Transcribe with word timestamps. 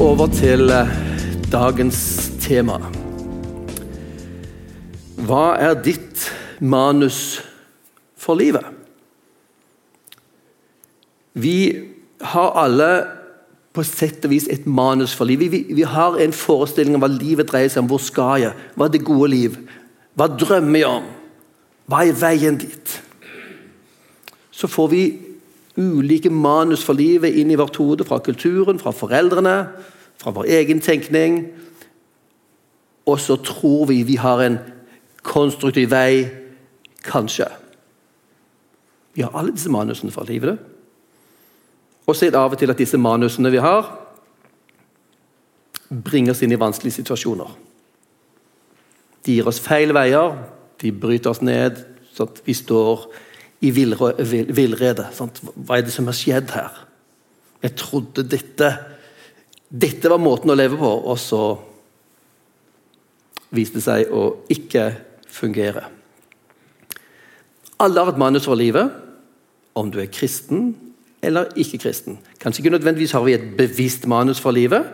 over 0.00 0.26
til 0.26 0.70
eh, 0.70 0.90
dagens 1.52 1.98
tema. 2.40 2.78
Hva 5.26 5.56
er 5.60 5.80
ditt 5.84 6.28
manus 6.60 7.40
for 8.16 8.38
livet? 8.38 8.64
Vi 11.34 11.56
har 12.32 12.56
alle 12.62 12.90
på 13.72 13.84
sett 13.86 14.24
og 14.24 14.32
vis 14.34 14.48
et 14.52 14.66
manus 14.68 15.14
for 15.16 15.28
livet. 15.28 15.50
Vi, 15.52 15.62
vi 15.74 15.84
har 15.88 16.16
en 16.20 16.36
forestilling 16.36 16.96
om 16.96 17.04
hva 17.04 17.10
livet 17.12 17.48
dreier 17.50 17.72
seg 17.72 17.84
om. 17.84 17.90
Hvor 17.92 18.02
skal 18.04 18.44
jeg? 18.44 18.56
Hva 18.76 18.88
er 18.88 18.94
det 18.94 19.04
gode 19.08 19.30
liv? 19.32 19.58
Hva 20.14 20.28
drømmer 20.28 20.82
jeg 20.82 20.88
om? 21.00 21.10
Hva 21.88 22.04
er 22.06 22.18
veien 22.20 22.60
dit? 22.60 22.96
Så 24.52 24.68
får 24.70 24.92
vi 24.92 25.04
ulike 25.76 26.30
manus 26.30 26.84
for 26.84 26.96
livet 26.98 27.34
inn 27.38 27.50
i 27.50 27.58
vårt 27.58 27.76
hode 27.80 28.04
fra 28.04 28.18
kulturen, 28.18 28.78
fra 28.78 28.92
foreldrene, 28.92 29.56
fra 30.20 30.30
vår 30.30 30.50
egen 30.60 30.80
tenkning. 30.80 31.46
Og 33.06 33.20
så 33.20 33.36
tror 33.36 33.86
vi 33.88 34.02
vi 34.02 34.16
har 34.20 34.42
en 34.44 34.58
konstruktiv 35.22 35.90
vei, 35.90 36.28
kanskje. 37.04 37.48
Vi 39.14 39.22
har 39.22 39.34
alle 39.34 39.52
disse 39.52 39.70
manusene 39.70 40.12
for 40.12 40.24
livet. 40.28 40.58
Og 42.06 42.16
så 42.16 42.26
er 42.26 42.34
det 42.34 42.40
av 42.40 42.52
og 42.52 42.58
til 42.58 42.70
at 42.70 42.78
disse 42.78 42.98
manusene 42.98 43.50
vi 43.50 43.60
har, 43.62 43.90
bringer 45.92 46.32
oss 46.32 46.42
inn 46.42 46.54
i 46.54 46.60
vanskelige 46.60 47.02
situasjoner. 47.02 47.50
De 49.26 49.36
gir 49.36 49.46
oss 49.46 49.60
feil 49.62 49.92
veier, 49.94 50.38
de 50.82 50.92
bryter 50.92 51.30
oss 51.30 51.42
ned, 51.44 51.78
så 52.12 52.26
at 52.26 52.40
vi 52.46 52.54
står 52.56 53.06
i 53.62 53.70
villrede. 53.70 55.06
Hva 55.54 55.78
er 55.78 55.84
det 55.86 55.94
som 55.94 56.08
har 56.10 56.16
skjedd 56.18 56.50
her? 56.56 56.80
Jeg 57.62 57.78
trodde 57.78 58.26
dette 58.26 58.72
Dette 59.72 60.10
var 60.12 60.20
måten 60.20 60.52
å 60.52 60.54
leve 60.58 60.76
på, 60.76 60.88
og 61.08 61.16
så 61.16 61.54
viste 63.56 63.78
det 63.78 63.84
seg 63.86 64.10
å 64.12 64.26
ikke 64.52 64.82
fungere. 65.32 65.86
Alle 67.80 68.02
har 68.04 68.12
et 68.12 68.20
manus 68.20 68.44
for 68.44 68.60
livet, 68.60 68.92
om 69.72 69.88
du 69.88 69.96
er 70.02 70.10
kristen 70.12 70.74
eller 71.24 71.48
ikke 71.56 71.80
kristen. 71.86 72.18
Kanskje 72.42 72.60
ikke 72.60 72.74
nødvendigvis 72.74 73.14
har 73.16 73.24
vi 73.24 73.32
et 73.38 73.48
bevisst 73.56 74.04
manus 74.10 74.42
for 74.44 74.52
livet, 74.52 74.84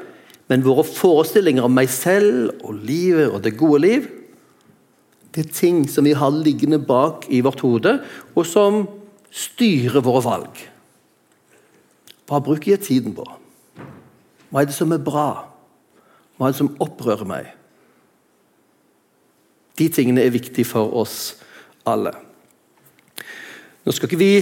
men 0.46 0.62
våre 0.62 0.86
forestillinger 0.86 1.66
om 1.66 1.74
meg 1.74 1.90
selv 1.90 2.52
og 2.62 2.78
livet 2.78 3.32
og 3.32 3.42
det 3.42 3.56
gode 3.58 3.82
liv 3.82 4.06
er 5.40 5.52
ting 5.52 5.84
som 5.90 6.06
vi 6.06 6.14
har 6.16 6.34
liggende 6.34 6.78
bak 6.78 7.26
i 7.30 7.40
vårt 7.44 7.62
hode, 7.64 7.98
og 8.34 8.46
som 8.46 8.86
styrer 9.30 10.02
våre 10.04 10.22
valg. 10.24 10.62
Hva 12.28 12.40
bruker 12.44 12.74
jeg 12.74 12.84
tiden 12.84 13.14
på? 13.16 13.24
Hva 14.48 14.62
er 14.62 14.68
det 14.68 14.76
som 14.76 14.92
er 14.92 15.02
bra? 15.04 15.48
Hva 16.36 16.48
er 16.48 16.54
det 16.54 16.60
som 16.60 16.74
opprører 16.82 17.28
meg? 17.28 17.52
De 19.78 19.88
tingene 19.92 20.24
er 20.24 20.34
viktige 20.34 20.66
for 20.66 20.92
oss 20.98 21.36
alle. 21.86 22.12
Nå 23.84 23.94
skal 23.94 24.10
ikke 24.10 24.20
vi 24.20 24.32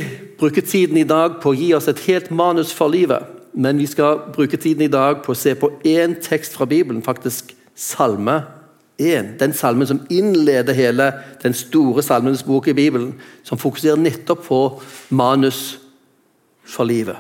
bruke 0.41 0.65
tiden 0.65 0.99
i 0.99 1.07
dag 1.07 1.39
på 1.43 1.53
å 1.53 1.57
gi 1.57 1.71
oss 1.77 1.89
et 1.91 2.03
helt 2.09 2.33
manus 2.35 2.73
for 2.75 2.91
livet, 2.91 3.23
men 3.55 3.79
vi 3.79 3.87
skal 3.89 4.25
bruke 4.35 4.59
tiden 4.61 4.87
i 4.87 4.93
dag 4.93 5.23
på 5.25 5.33
å 5.33 5.39
se 5.39 5.55
på 5.59 5.71
én 5.87 6.17
tekst 6.23 6.57
fra 6.57 6.67
Bibelen, 6.69 7.05
faktisk 7.05 7.55
Salme 7.77 8.41
1, 8.99 9.37
den 9.41 9.53
salmen 9.53 9.89
som 9.89 10.01
innleder 10.11 10.77
hele 10.77 11.11
den 11.43 11.55
store 11.55 12.03
salmenes 12.03 12.45
bok 12.47 12.69
i 12.69 12.77
Bibelen, 12.77 13.15
som 13.45 13.61
fokuserer 13.61 14.01
nettopp 14.01 14.47
på 14.47 14.61
manus 15.11 15.79
for 16.65 16.89
livet. 16.89 17.17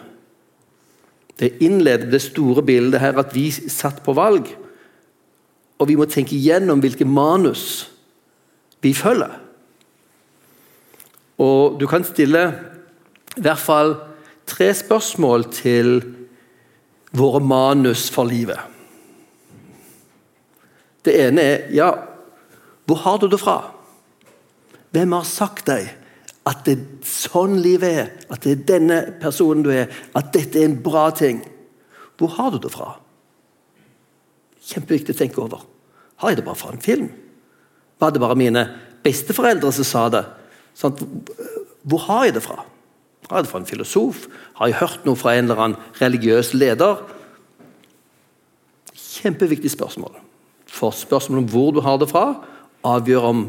Det 1.36 1.58
innleder 1.60 2.08
det 2.10 2.22
store 2.24 2.64
bildet 2.64 3.00
her 3.00 3.18
at 3.20 3.34
vi 3.36 3.50
satt 3.52 4.00
på 4.04 4.14
valg. 4.16 4.48
Og 5.76 5.88
vi 5.88 5.96
må 5.98 6.06
tenke 6.08 6.36
igjennom 6.36 6.80
hvilke 6.80 7.04
manus 7.04 7.90
vi 8.80 8.94
følger. 8.96 9.34
Og 11.36 11.76
du 11.80 11.84
kan 11.90 12.04
stille 12.08 12.46
i 13.36 13.42
hvert 13.44 13.60
fall 13.60 13.92
tre 14.48 14.70
spørsmål 14.74 15.44
til 15.52 15.98
våre 17.16 17.42
manus 17.44 18.08
for 18.12 18.24
livet. 18.24 18.75
Det 21.06 21.14
ene 21.22 21.42
er 21.42 21.70
ja, 21.74 21.92
hvor 22.86 23.02
har 23.04 23.18
du 23.22 23.28
det 23.30 23.38
fra? 23.42 23.60
Hvem 24.94 25.14
har 25.14 25.26
sagt 25.28 25.68
deg 25.70 25.88
at 26.46 26.62
det 26.66 26.76
er 26.76 27.06
sånn 27.06 27.58
livet 27.62 27.98
er? 28.02 28.10
At 28.30 28.44
det 28.46 28.52
er 28.52 28.66
denne 28.70 28.98
personen 29.22 29.64
du 29.66 29.72
er? 29.74 29.90
At 30.18 30.32
dette 30.34 30.60
er 30.60 30.68
en 30.68 30.78
bra 30.82 31.08
ting? 31.14 31.42
Hvor 32.18 32.32
har 32.38 32.54
du 32.54 32.60
det 32.62 32.70
fra? 32.72 32.94
Kjempeviktig 34.66 35.14
å 35.14 35.18
tenke 35.18 35.42
over. 35.42 35.64
Har 36.22 36.32
jeg 36.32 36.40
det 36.40 36.46
bare 36.46 36.58
fra 36.58 36.72
en 36.72 36.82
film? 36.82 37.10
Var 38.00 38.14
det 38.14 38.22
bare 38.22 38.38
mine 38.38 38.64
besteforeldre 39.04 39.70
som 39.74 39.86
sa 39.86 40.06
det? 40.12 40.24
Sånn, 40.76 40.96
hvor 41.86 42.06
har 42.08 42.26
jeg 42.26 42.36
det 42.38 42.44
fra? 42.46 42.62
Har 43.28 43.40
jeg 43.40 43.46
det 43.46 43.52
fra 43.52 43.62
en 43.62 43.68
filosof? 43.68 44.26
Har 44.58 44.70
jeg 44.70 44.80
hørt 44.80 45.06
noe 45.06 45.18
fra 45.18 45.34
en 45.34 45.46
eller 45.46 45.62
annen 45.62 45.98
religiøs 46.00 46.54
leder? 46.54 47.02
Kjempeviktig 48.94 49.72
spørsmål. 49.74 50.25
For 50.66 50.94
spørsmålet 50.94 51.44
om 51.44 51.50
hvor 51.50 51.72
du 51.74 51.80
har 51.84 51.98
det 52.00 52.10
fra, 52.10 52.26
avgjør 52.86 53.28
om 53.30 53.44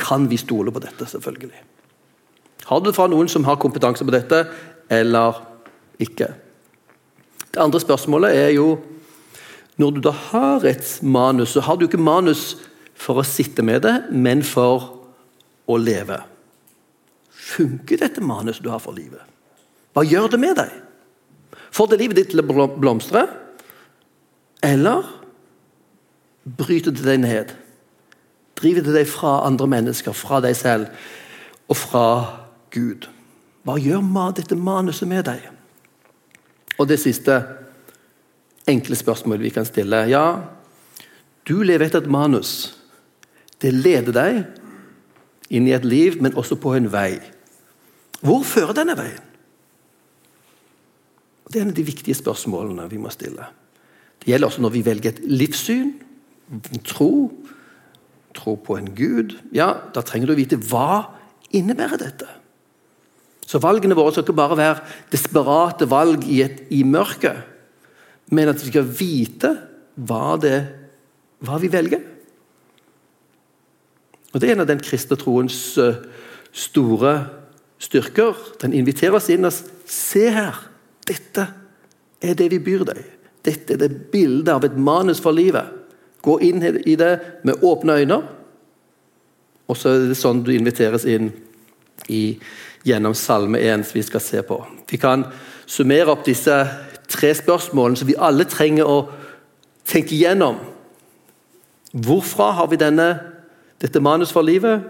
kan 0.00 0.28
vi 0.30 0.36
stole 0.40 0.72
på 0.72 0.80
dette. 0.80 1.06
selvfølgelig. 1.06 1.62
Har 2.64 2.80
du 2.80 2.88
det 2.88 2.96
fra 2.96 3.08
noen 3.10 3.28
som 3.28 3.44
har 3.44 3.60
kompetanse 3.60 4.04
på 4.04 4.14
dette, 4.14 4.44
eller 4.90 5.42
ikke? 5.98 6.32
Det 7.50 7.60
andre 7.60 7.80
spørsmålet 7.80 8.36
er 8.36 8.54
jo 8.54 8.78
Når 9.80 9.90
du 9.90 10.00
da 10.00 10.10
har 10.10 10.64
et 10.68 10.98
manus, 11.02 11.48
så 11.48 11.60
har 11.60 11.76
du 11.76 11.86
ikke 11.86 11.96
manus 11.96 12.58
for 12.94 13.16
å 13.16 13.24
sitte 13.24 13.62
med 13.64 13.80
det, 13.80 13.94
men 14.12 14.42
for 14.44 14.90
å 15.64 15.76
leve. 15.80 16.18
Funker 17.30 17.96
dette 18.02 18.20
manuset 18.20 18.60
du 18.60 18.68
har 18.68 18.82
for 18.82 18.92
livet? 18.92 19.24
Hva 19.96 20.04
gjør 20.04 20.28
det 20.34 20.40
med 20.42 20.58
deg? 20.60 20.74
Får 21.72 21.88
det 21.88 22.00
livet 22.02 22.18
ditt 22.18 22.30
til 22.34 22.44
å 22.44 22.68
blomstre? 22.76 23.24
Eller 24.60 25.06
bryter 26.44 26.94
det 26.94 27.04
deg 27.04 27.22
ned. 27.22 27.54
Driver 28.60 28.84
det 28.84 28.96
deg 28.98 29.08
fra 29.08 29.40
andre 29.46 29.68
mennesker, 29.70 30.16
fra 30.16 30.40
deg 30.44 30.56
selv 30.56 30.90
og 31.70 31.78
fra 31.78 32.06
Gud. 32.74 33.08
Hva 33.64 33.76
gjør 33.80 34.32
dette 34.36 34.56
manuset 34.56 35.08
med 35.08 35.26
deg? 35.28 35.44
Og 36.80 36.88
det 36.88 37.00
siste 37.00 37.36
enkle 38.70 38.96
spørsmålet 38.96 39.44
vi 39.48 39.52
kan 39.54 39.68
stille. 39.68 40.06
Ja, 40.08 40.40
du 41.44 41.60
lever 41.62 41.88
etter 41.88 42.04
et 42.04 42.10
manus. 42.10 42.76
Det 43.60 43.72
leder 43.74 44.14
deg 44.16 44.40
inn 45.50 45.66
i 45.68 45.74
et 45.76 45.84
liv, 45.84 46.20
men 46.22 46.36
også 46.38 46.56
på 46.60 46.72
en 46.76 46.88
vei. 46.92 47.18
Hvor 48.20 48.44
fører 48.46 48.76
denne 48.76 48.96
veien? 48.96 49.26
Det 51.50 51.58
er 51.58 51.64
en 51.64 51.72
av 51.72 51.78
de 51.80 51.84
viktige 51.84 52.14
spørsmålene 52.14 52.86
vi 52.92 53.00
må 53.02 53.10
stille. 53.10 53.48
Det 54.20 54.30
gjelder 54.30 54.46
også 54.46 54.62
når 54.62 54.72
vi 54.76 54.84
velger 54.86 55.10
et 55.10 55.24
livssyn 55.26 55.90
tro, 56.86 57.30
tro 58.34 58.56
på 58.56 58.76
en 58.78 58.90
gud, 58.96 59.36
ja, 59.54 59.72
da 59.94 60.02
trenger 60.06 60.30
du 60.30 60.34
å 60.34 60.40
vite 60.40 60.58
hva 60.70 61.10
innebærer 61.54 62.00
dette. 62.00 62.28
Så 63.46 63.58
valgene 63.62 63.96
våre 63.98 64.14
skal 64.14 64.26
ikke 64.26 64.38
bare 64.38 64.58
være 64.58 64.84
desperate 65.10 65.88
valg 65.90 66.26
i, 66.30 66.42
et, 66.44 66.62
i 66.70 66.84
mørket, 66.86 67.42
men 68.30 68.52
at 68.52 68.62
vi 68.62 68.70
skal 68.70 68.86
vite 68.86 69.50
hva, 69.98 70.36
det, 70.38 70.58
hva 71.42 71.58
vi 71.62 71.70
velger. 71.72 72.04
Og 74.30 74.38
Det 74.38 74.46
er 74.46 74.54
en 74.54 74.62
av 74.62 74.70
den 74.70 74.82
kristne 74.82 75.18
troens 75.18 75.58
eh, 75.82 75.98
store 76.54 77.14
styrker. 77.82 78.38
Den 78.62 78.76
inviterer 78.78 79.18
oss 79.18 79.26
inn 79.34 79.48
og 79.48 79.56
se 79.90 80.28
her. 80.30 80.60
Dette 81.08 81.48
er 82.22 82.38
det 82.38 82.46
vi 82.52 82.60
byr 82.62 82.86
deg. 82.92 83.02
Dette 83.42 83.74
er 83.74 83.82
det 83.82 84.12
bildet 84.12 84.52
av 84.54 84.66
et 84.68 84.78
manus 84.78 85.18
for 85.22 85.34
livet. 85.34 85.79
Gå 86.22 86.36
inn 86.44 86.62
i 86.62 86.96
det 87.00 87.12
med 87.44 87.64
åpne 87.64 88.00
øyne. 88.02 88.20
Og 89.70 89.78
så 89.78 89.94
er 89.94 90.10
det 90.10 90.18
sånn 90.18 90.42
du 90.44 90.50
inviteres 90.52 91.06
inn 91.08 91.30
i, 92.10 92.38
gjennom 92.84 93.14
Salme 93.14 93.60
1, 93.62 93.86
som 93.86 93.98
vi 93.98 94.04
skal 94.06 94.24
se 94.24 94.42
på. 94.46 94.58
Vi 94.90 94.98
kan 95.00 95.24
summere 95.70 96.10
opp 96.12 96.24
disse 96.26 96.56
tre 97.10 97.32
spørsmålene 97.36 98.00
som 98.00 98.08
vi 98.08 98.18
alle 98.18 98.46
trenger 98.50 98.88
å 98.88 98.98
tenke 99.88 100.16
igjennom. 100.16 100.58
Hvorfra 101.90 102.50
har 102.58 102.70
vi 102.70 102.78
denne, 102.80 103.08
dette 103.82 104.02
manus 104.02 104.34
for 104.34 104.46
livet? 104.46 104.86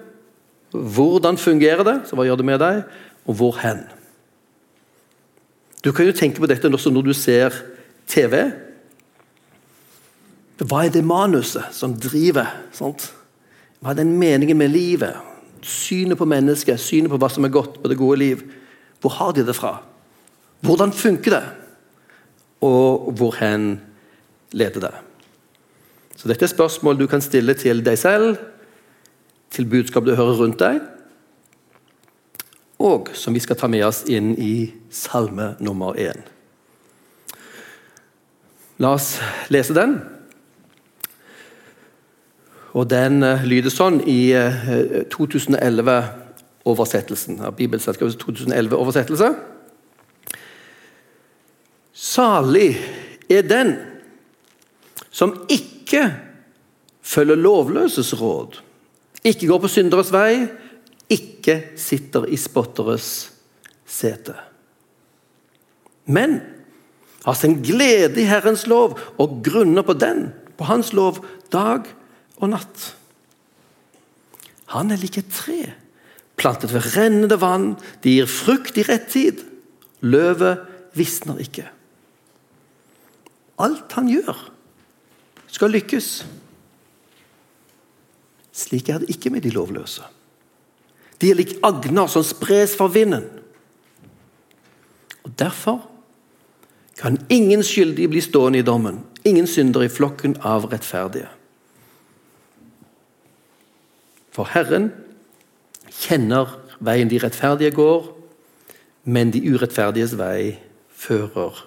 Hvordan 0.70 1.38
fungerer 1.40 1.84
det? 1.86 1.96
Så 2.06 2.16
hva 2.16 2.26
gjør 2.28 2.40
det 2.40 2.48
med 2.48 2.60
deg? 2.62 2.82
Og 3.28 3.36
hvor 3.40 3.56
hen? 3.62 3.84
Du 5.84 5.92
kan 5.96 6.06
jo 6.06 6.16
tenke 6.16 6.42
på 6.42 6.48
dette 6.48 6.68
også 6.68 6.92
når 6.92 7.08
du 7.08 7.14
ser 7.16 7.56
TV. 8.10 8.50
Hva 10.60 10.84
er 10.84 10.92
det 10.92 11.04
manuset 11.06 11.72
som 11.72 11.94
driver? 11.96 12.50
Sant? 12.76 13.08
Hva 13.80 13.94
er 13.94 14.02
den 14.02 14.12
meningen 14.20 14.58
med 14.60 14.72
livet? 14.74 15.16
Synet 15.64 16.18
på 16.20 16.28
mennesket, 16.28 16.80
synet 16.80 17.12
på 17.12 17.18
hva 17.20 17.30
som 17.32 17.44
er 17.44 17.54
godt 17.54 17.80
på 17.80 17.88
det 17.88 17.96
gode 18.00 18.18
liv. 18.20 18.44
Hvor 19.00 19.16
har 19.16 19.32
de 19.32 19.44
det 19.46 19.56
fra? 19.56 19.78
Hvordan 20.60 20.92
funker 20.92 21.36
det? 21.36 21.44
og 22.60 23.12
hvor 23.16 23.36
hen 23.40 23.80
leder 24.52 24.80
det? 24.80 24.94
Så 26.16 26.28
Dette 26.28 26.44
er 26.44 26.52
spørsmål 26.52 26.98
du 26.98 27.06
kan 27.06 27.20
stille 27.20 27.54
til 27.54 27.84
deg 27.84 27.98
selv, 27.98 28.36
til 29.50 29.66
budskap 29.66 30.04
du 30.04 30.14
hører 30.14 30.36
rundt 30.36 30.60
deg, 30.60 30.80
og 32.78 33.10
som 33.14 33.34
vi 33.34 33.40
skal 33.40 33.56
ta 33.56 33.68
med 33.68 33.84
oss 33.84 34.04
inn 34.08 34.34
i 34.40 34.72
salme 34.90 35.54
nummer 35.60 35.96
én. 35.96 36.20
La 38.80 38.94
oss 38.96 39.18
lese 39.52 39.76
den. 39.76 39.98
Og 42.72 42.90
Den 42.90 43.22
uh, 43.26 43.44
lyder 43.46 43.70
sånn 43.74 44.00
i 44.06 44.32
uh, 44.36 44.64
2011-oversettelsen 45.10 47.40
av 47.42 47.56
Bibelselskapets 47.58 48.16
2011-oversettelse. 48.22 49.34
Salig 52.00 52.78
er 53.30 53.42
den 53.44 53.76
som 55.10 55.46
ikke 55.50 56.14
følger 57.02 57.36
lovløses 57.36 58.20
råd, 58.20 58.60
ikke 59.26 59.46
går 59.50 59.60
på 59.64 59.68
synderes 59.68 60.12
vei, 60.14 60.48
ikke 61.10 61.62
sitter 61.80 62.26
i 62.30 62.36
spotteres 62.38 63.30
sete. 63.90 64.34
Men 66.06 66.40
har 67.26 67.34
sin 67.36 67.62
glede 67.62 68.20
i 68.22 68.30
Herrens 68.30 68.66
lov 68.70 68.98
og 69.20 69.44
grunner 69.44 69.82
på 69.84 69.92
den, 69.98 70.32
på 70.56 70.64
Hans 70.70 70.92
lov, 70.96 71.26
dag 71.52 71.80
og 72.40 72.52
natt. 72.52 72.86
Han 74.74 74.92
er 74.92 75.00
lik 75.02 75.18
et 75.20 75.30
tre, 75.34 75.58
plantet 76.40 76.72
ved 76.72 76.92
rennende 76.96 77.38
vann. 77.40 77.74
Det 78.02 78.14
gir 78.16 78.30
frukt 78.30 78.78
i 78.78 78.86
rett 78.86 79.08
tid. 79.12 79.42
Løvet 80.00 80.62
visner 80.96 81.40
ikke. 81.42 81.66
Alt 83.60 83.92
han 83.98 84.08
gjør, 84.08 84.38
skal 85.50 85.74
lykkes. 85.74 86.08
Slik 88.56 88.88
er 88.88 89.02
det 89.02 89.10
ikke 89.12 89.32
med 89.34 89.44
de 89.44 89.52
lovløse. 89.52 90.06
De 91.20 91.28
er 91.28 91.36
lik 91.36 91.58
agner 91.66 92.08
som 92.08 92.24
spres 92.24 92.72
for 92.78 92.88
vinden. 92.92 93.26
Og 95.26 95.34
Derfor 95.38 95.82
kan 97.00 97.18
ingen 97.28 97.62
skyldige 97.64 98.08
bli 98.08 98.20
stående 98.20 98.60
i 98.60 98.64
dommen, 98.64 99.02
ingen 99.24 99.46
synder 99.46 99.84
i 99.84 99.92
flokken 99.92 100.36
av 100.44 100.66
rettferdige. 100.72 101.28
For 104.34 104.48
Herren 104.54 104.90
kjenner 105.90 106.56
veien 106.80 107.10
de 107.10 107.18
rettferdige 107.20 107.74
går, 107.76 108.08
men 109.04 109.32
de 109.34 109.42
urettferdiges 109.50 110.14
vei 110.18 110.54
fører 110.88 111.64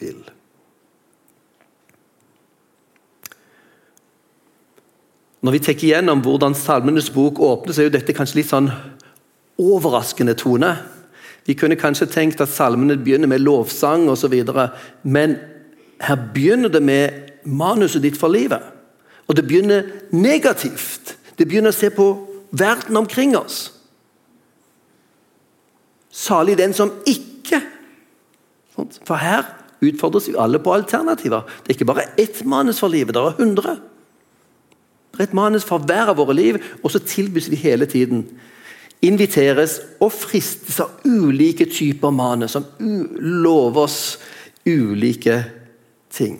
vill. 0.00 0.22
Når 5.40 5.56
vi 5.56 5.60
tenker 5.64 5.88
igjennom 5.88 6.20
hvordan 6.24 6.54
Salmenes 6.56 7.08
bok 7.14 7.38
åpner, 7.40 7.72
så 7.72 7.82
er 7.82 7.88
jo 7.88 7.94
dette 7.94 8.16
kanskje 8.16 8.42
litt 8.42 8.50
sånn 8.50 8.68
overraskende 9.60 10.34
tone. 10.36 10.74
Vi 11.48 11.56
kunne 11.56 11.78
kanskje 11.80 12.10
tenkt 12.12 12.42
at 12.44 12.52
salmene 12.52 12.98
begynner 13.00 13.30
med 13.30 13.40
lovsang 13.44 14.08
osv., 14.12 14.34
men 15.02 15.38
her 16.00 16.20
begynner 16.34 16.72
det 16.72 16.82
med 16.84 17.32
manuset 17.48 18.04
ditt 18.04 18.18
for 18.20 18.32
livet. 18.32 18.60
Og 19.28 19.36
det 19.36 19.46
begynner 19.48 19.88
negativt. 20.12 21.16
Det 21.40 21.46
begynner 21.48 21.72
å 21.72 21.76
se 21.76 21.88
på 21.88 22.06
verden 22.52 22.98
omkring 23.00 23.32
oss. 23.38 23.70
Salig 26.12 26.58
den 26.60 26.76
som 26.76 26.92
ikke 27.08 27.62
For 29.04 29.18
her 29.20 29.44
utfordres 29.84 30.28
vi 30.30 30.38
alle 30.40 30.56
på 30.62 30.72
alternativer. 30.72 31.42
Det 31.60 31.72
er 31.72 31.76
ikke 31.76 31.88
bare 31.90 32.04
ett 32.20 32.38
manus 32.48 32.78
for 32.80 32.88
livet, 32.88 33.12
det 33.12 33.20
er 33.20 33.36
hundre. 33.36 33.74
Det 35.12 35.20
er 35.20 35.26
et 35.26 35.34
manus 35.36 35.66
for 35.68 35.84
hver 35.84 36.08
av 36.12 36.16
våre 36.16 36.32
liv, 36.32 36.56
og 36.80 36.92
så 36.94 37.02
tilbys 37.04 37.50
vi 37.52 37.58
hele 37.60 37.84
tiden. 37.90 38.22
Inviteres 39.04 39.80
og 40.00 40.14
fristes 40.16 40.80
av 40.80 41.04
ulike 41.04 41.66
typer 41.68 42.14
manus 42.14 42.56
som 42.56 42.64
lover 42.78 43.84
oss 43.84 43.98
ulike 44.64 45.42
ting. 46.08 46.38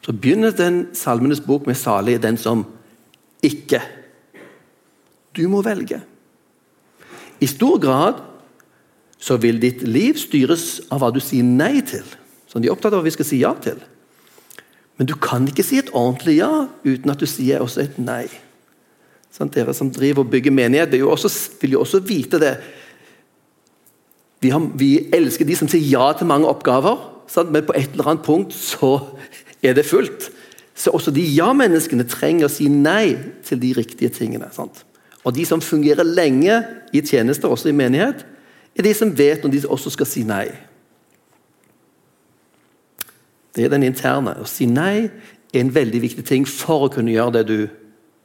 Så 0.00 0.16
begynner 0.16 0.56
den 0.56 0.94
Salmenes 0.94 1.40
bok 1.44 1.66
med 1.66 1.76
'salig 1.76 2.22
den 2.22 2.36
som 2.36 2.64
ikke'. 3.46 3.82
Du 5.36 5.46
må 5.48 5.62
velge. 5.62 6.00
I 7.40 7.46
stor 7.46 7.78
grad 7.78 8.22
så 9.18 9.36
vil 9.40 9.60
ditt 9.60 9.82
liv 9.82 10.16
styres 10.20 10.80
av 10.92 11.02
hva 11.02 11.10
du 11.12 11.20
sier 11.20 11.44
nei 11.44 11.80
til. 11.84 12.04
Som 12.46 12.62
de 12.62 12.68
er 12.68 12.74
opptatt 12.74 12.94
av 12.94 13.00
hva 13.00 13.08
vi 13.08 13.14
skal 13.16 13.28
si 13.28 13.40
ja 13.42 13.52
til. 13.60 13.78
Men 14.96 15.08
du 15.08 15.14
kan 15.20 15.44
ikke 15.48 15.64
si 15.66 15.78
et 15.80 15.92
ordentlig 15.92 16.38
ja 16.38 16.68
uten 16.84 17.12
at 17.12 17.20
du 17.20 17.28
sier 17.28 17.64
også 17.64 17.84
et 17.84 17.98
nei. 18.00 18.24
Sånn, 19.34 19.52
dere 19.52 19.74
som 19.76 19.90
driver 19.92 20.24
og 20.24 20.32
bygger 20.32 20.54
menighet, 20.54 20.92
vil 20.94 21.04
jo 21.04 21.12
også, 21.12 21.28
vil 21.60 21.76
jo 21.76 21.82
også 21.84 22.00
vite 22.08 22.40
det. 22.40 22.54
Vi, 24.40 24.52
har, 24.52 24.62
vi, 24.80 24.90
elsker 25.12 25.48
de 25.48 25.56
som 25.58 25.68
sier 25.68 25.84
ja 25.84 26.06
til 26.16 26.28
mange 26.30 26.48
oppgaver, 26.48 26.96
sant? 27.28 27.52
men 27.52 27.66
på 27.66 27.76
et 27.76 27.92
eller 27.92 28.12
annet 28.12 28.24
punkt 28.24 28.56
så 28.56 28.94
er 29.60 29.76
det 29.76 29.84
fullt. 29.88 30.30
Så 30.86 30.92
også 30.94 31.10
de 31.10 31.24
ja-menneskene 31.34 32.04
trenger 32.06 32.46
å 32.46 32.52
si 32.52 32.68
nei 32.70 33.16
til 33.42 33.58
de 33.58 33.72
riktige 33.74 34.12
tingene. 34.14 34.52
Sant? 34.54 34.84
Og 35.26 35.34
De 35.34 35.42
som 35.42 35.58
fungerer 35.58 36.06
lenge 36.06 36.60
i 36.94 37.02
tjenester, 37.02 37.50
også 37.50 37.72
i 37.72 37.74
menighet, 37.74 38.22
er 38.76 38.86
de 38.86 38.92
som 38.94 39.10
vet 39.10 39.42
når 39.42 39.50
de 39.50 39.62
også 39.66 39.90
skal 39.90 40.06
si 40.06 40.22
nei. 40.22 40.46
Det 43.50 43.66
er 43.66 43.74
den 43.74 43.88
interne. 43.88 44.36
Å 44.38 44.46
si 44.46 44.70
nei 44.70 45.08
er 45.08 45.58
en 45.64 45.74
veldig 45.74 46.04
viktig 46.06 46.22
ting 46.28 46.46
for 46.46 46.86
å 46.86 46.92
kunne 46.94 47.10
gjøre 47.10 47.40
det 47.40 47.44
du 47.50 47.58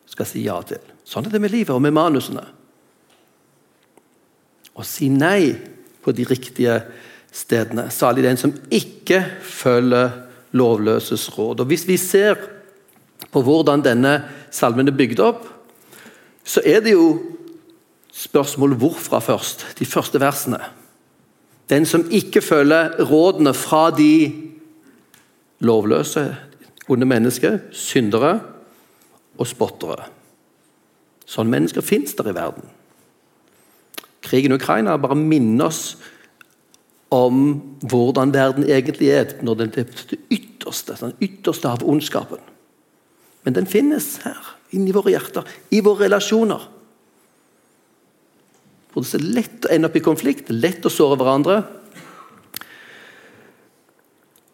skal 0.05 0.29
si 0.29 0.45
ja 0.45 0.61
til. 0.61 0.85
Sånn 1.01 1.25
er 1.25 1.33
det 1.33 1.41
med 1.41 1.55
livet 1.55 1.73
og 1.73 1.81
med 1.81 1.97
manusene. 1.97 2.45
Å 4.77 4.85
si 4.85 5.09
nei 5.09 5.55
på 6.05 6.13
de 6.13 6.29
riktige 6.29 6.83
stedene. 7.33 7.89
Salig 7.89 8.27
den 8.27 8.37
som 8.37 8.53
ikke 8.69 9.23
følger 9.41 10.29
lovløses 10.51 11.37
råd. 11.37 11.59
Og 11.59 11.65
Hvis 11.65 11.87
vi 11.87 11.97
ser 11.97 12.35
på 13.31 13.41
hvordan 13.41 13.83
denne 13.85 14.21
salmen 14.51 14.87
er 14.87 14.97
bygd 14.97 15.19
opp, 15.23 15.47
så 16.43 16.61
er 16.65 16.81
det 16.81 16.95
jo 16.95 17.19
spørsmål 18.11 18.75
hvorfra 18.75 19.19
først. 19.19 19.65
De 19.79 19.85
første 19.85 20.19
versene. 20.19 20.59
Den 21.69 21.85
som 21.85 22.07
ikke 22.11 22.41
følger 22.41 23.05
rådene 23.07 23.53
fra 23.53 23.91
de 23.95 24.33
lovløse, 25.59 26.35
onde 26.89 27.05
mennesker, 27.05 27.59
syndere 27.71 28.39
og 29.37 29.47
spottere. 29.47 30.09
Sånne 31.25 31.53
mennesker 31.53 31.85
fins 31.85 32.13
der 32.17 32.31
i 32.31 32.35
verden. 32.35 32.65
Krigen 34.21 34.51
i 34.51 34.57
Ukraina 34.59 34.97
bare 34.97 35.15
minner 35.15 35.69
oss 35.71 35.97
om 37.11 37.41
hvordan 37.91 38.31
verden 38.33 38.67
egentlig 38.67 39.11
er 39.11 39.33
når 39.43 39.59
den 39.59 39.73
er 39.75 39.89
det 40.11 40.19
ytterste, 40.31 40.95
den 40.99 41.17
ytterste 41.19 41.69
av 41.69 41.83
ondskapen. 41.83 42.39
Men 43.43 43.57
den 43.57 43.67
finnes 43.67 44.21
her, 44.23 44.39
inni 44.71 44.93
våre 44.95 45.11
hjerter, 45.11 45.47
i 45.73 45.81
våre 45.83 46.05
relasjoner. 46.05 46.63
Hvor 48.91 49.03
det 49.03 49.19
er 49.19 49.29
lett 49.39 49.67
å 49.67 49.71
ende 49.73 49.89
opp 49.89 49.99
i 49.99 50.03
konflikt, 50.03 50.51
lett 50.53 50.85
å 50.87 50.91
såre 50.93 51.19
hverandre 51.19 51.61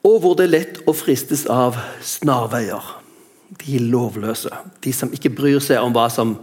og 0.08 0.22
hvor 0.24 0.38
det 0.38 0.48
er 0.48 0.54
lett 0.54 0.78
å 0.88 0.94
fristes 0.96 1.46
av 1.52 1.78
snarveier. 2.06 2.94
De 3.60 3.80
lovløse. 3.80 4.52
De 4.84 4.94
som 4.96 5.12
ikke 5.14 5.34
bryr 5.36 5.60
seg 5.64 5.82
om 5.84 5.96
hva 5.96 6.08
som 6.12 6.36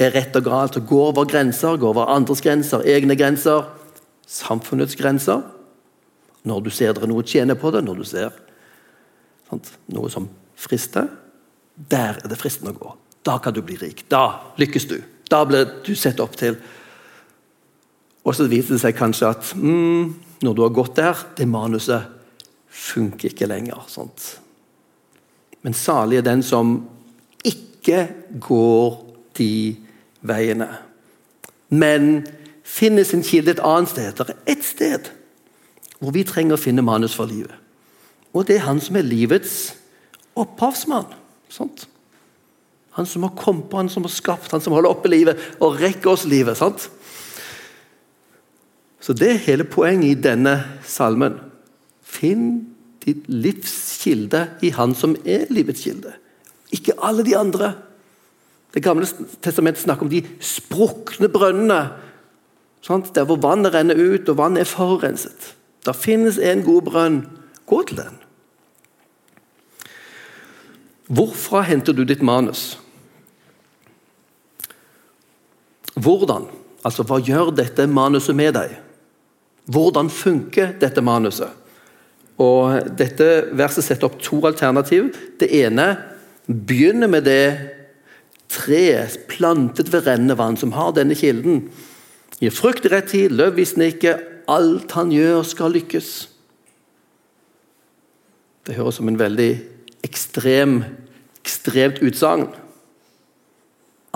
er 0.00 0.14
rett 0.14 0.36
og 0.38 0.46
galt, 0.46 0.78
og 0.80 0.88
går 0.88 1.06
over 1.12 1.28
grenser, 1.28 1.76
går 1.80 1.92
over 1.92 2.12
andres 2.12 2.40
grenser, 2.44 2.84
egne 2.88 3.16
grenser, 3.20 3.66
samfunnets 4.28 4.96
grenser. 4.96 5.42
Når 6.42 6.60
du 6.64 6.70
ser 6.72 6.94
det 6.96 7.04
er 7.04 7.10
noe 7.10 7.26
tjener 7.26 7.58
på 7.58 7.72
det, 7.74 7.82
når 7.84 8.00
du 8.00 8.06
ser 8.08 8.34
sant, 9.50 9.72
noe 9.92 10.10
som 10.12 10.28
frister, 10.60 11.08
der 11.74 12.20
er 12.20 12.28
det 12.28 12.38
fristende 12.40 12.74
å 12.74 12.78
gå. 12.78 12.92
Da 13.26 13.38
kan 13.42 13.54
du 13.54 13.62
bli 13.64 13.76
rik. 13.80 14.04
Da 14.08 14.54
lykkes 14.60 14.86
du. 14.88 14.98
Da 15.30 15.42
blir 15.48 15.66
du 15.84 15.92
sett 15.96 16.20
opp 16.22 16.36
til. 16.40 16.56
Og 18.24 18.36
så 18.36 18.46
viser 18.50 18.76
det 18.76 18.82
seg 18.82 18.96
kanskje 18.98 19.30
at 19.30 19.52
mm, 19.56 20.14
når 20.44 20.56
du 20.56 20.64
har 20.64 20.74
gått 20.76 20.96
der, 21.00 21.20
det 21.36 21.48
manuset 21.48 22.08
funker 22.70 23.32
ikke 23.32 23.48
lenger. 23.48 23.84
Sant? 23.88 24.34
Men 25.64 25.76
salig 25.76 26.20
er 26.20 26.26
den 26.26 26.44
som 26.44 26.78
ikke 27.44 28.06
går 28.40 28.98
de 29.36 29.52
veiene, 30.26 30.68
men 31.70 32.26
finner 32.66 33.06
sin 33.06 33.22
kilde 33.24 33.54
et 33.54 33.64
annet 33.64 33.92
sted. 33.92 34.34
Et 34.48 34.64
sted 34.64 35.08
hvor 36.00 36.14
vi 36.16 36.24
trenger 36.26 36.56
å 36.56 36.60
finne 36.60 36.84
manus 36.84 37.14
for 37.16 37.28
livet. 37.28 37.54
Og 38.32 38.46
det 38.48 38.58
er 38.58 38.66
han 38.68 38.80
som 38.82 38.96
er 38.96 39.06
livets 39.06 39.74
opphavsmann. 40.38 41.08
Sant? 41.52 41.86
Han 42.98 43.06
som 43.06 43.26
har 43.26 43.36
kommet 43.38 43.68
på, 43.70 43.78
han 43.78 43.90
som 43.92 44.06
har 44.06 44.12
skapt, 44.14 44.50
han 44.54 44.62
som 44.62 44.74
holder 44.74 44.90
oppe 44.90 45.10
livet 45.10 45.38
og 45.60 45.78
rekker 45.80 46.14
oss 46.14 46.26
livet. 46.30 46.56
sant? 46.58 46.88
Så 49.00 49.12
Det 49.12 49.30
er 49.30 49.46
hele 49.46 49.64
poenget 49.64 50.10
i 50.10 50.22
denne 50.22 50.56
salmen. 50.84 51.40
Finn 52.02 52.66
ditt 53.04 53.28
livs 53.28 54.02
kilde 54.02 54.48
i 54.62 54.70
Han 54.70 54.94
som 54.94 55.16
er 55.24 55.46
livets 55.48 55.82
kilde. 55.82 56.12
Ikke 56.72 56.98
alle 57.02 57.24
de 57.24 57.36
andre. 57.36 57.74
Det 58.74 58.82
gamle 58.82 59.06
testamentet 59.42 59.82
snakker 59.82 60.06
om 60.06 60.10
de 60.12 60.22
sprukne 60.40 61.28
brønnene. 61.28 61.92
Sant? 62.82 63.14
Der 63.14 63.24
hvor 63.24 63.40
vannet 63.40 63.74
renner 63.74 63.94
ut, 63.94 64.28
og 64.28 64.36
vannet 64.36 64.60
er 64.60 64.70
forurenset. 64.70 65.54
Det 65.86 65.96
finnes 65.96 66.38
en 66.38 66.64
god 66.66 66.82
brønn. 66.88 67.20
Gå 67.66 67.82
til 67.88 68.00
den. 68.02 68.18
Hvorfra 71.10 71.64
henter 71.66 71.96
du 71.96 72.04
ditt 72.06 72.22
manus? 72.22 72.78
Hvordan? 75.98 76.46
Altså, 76.86 77.04
hva 77.04 77.18
gjør 77.20 77.50
dette 77.54 77.86
manuset 77.90 78.36
med 78.36 78.54
deg? 78.56 78.76
Hvordan 79.70 80.10
funker 80.10 80.76
dette 80.80 81.02
manuset? 81.04 81.50
Og 82.40 82.88
Dette 82.96 83.26
verset 83.52 83.84
setter 83.84 84.08
opp 84.08 84.16
to 84.22 84.38
alternativ. 84.48 85.10
Det 85.38 85.50
ene 85.60 85.92
begynner 86.46 87.10
med 87.10 87.26
det 87.28 87.44
treet 88.50 89.18
plantet 89.30 89.92
ved 89.92 90.06
rennende 90.06 90.38
vann, 90.38 90.56
som 90.56 90.72
har 90.72 90.94
denne 90.96 91.14
kilden. 91.14 91.66
Gir 92.40 92.54
frukt 92.54 92.86
i 92.88 92.90
rett 92.90 93.10
tid, 93.12 93.34
løv 93.36 93.58
visner 93.58 93.92
ikke, 93.92 94.16
alt 94.50 94.92
han 94.98 95.12
gjør, 95.14 95.42
skal 95.46 95.74
lykkes. 95.74 96.10
Det 98.66 98.76
høres 98.76 98.98
som 99.00 99.08
en 99.10 99.18
veldig 99.18 99.50
ekstrem, 100.06 100.80
ekstremt 101.40 102.02
utsagn. 102.04 102.48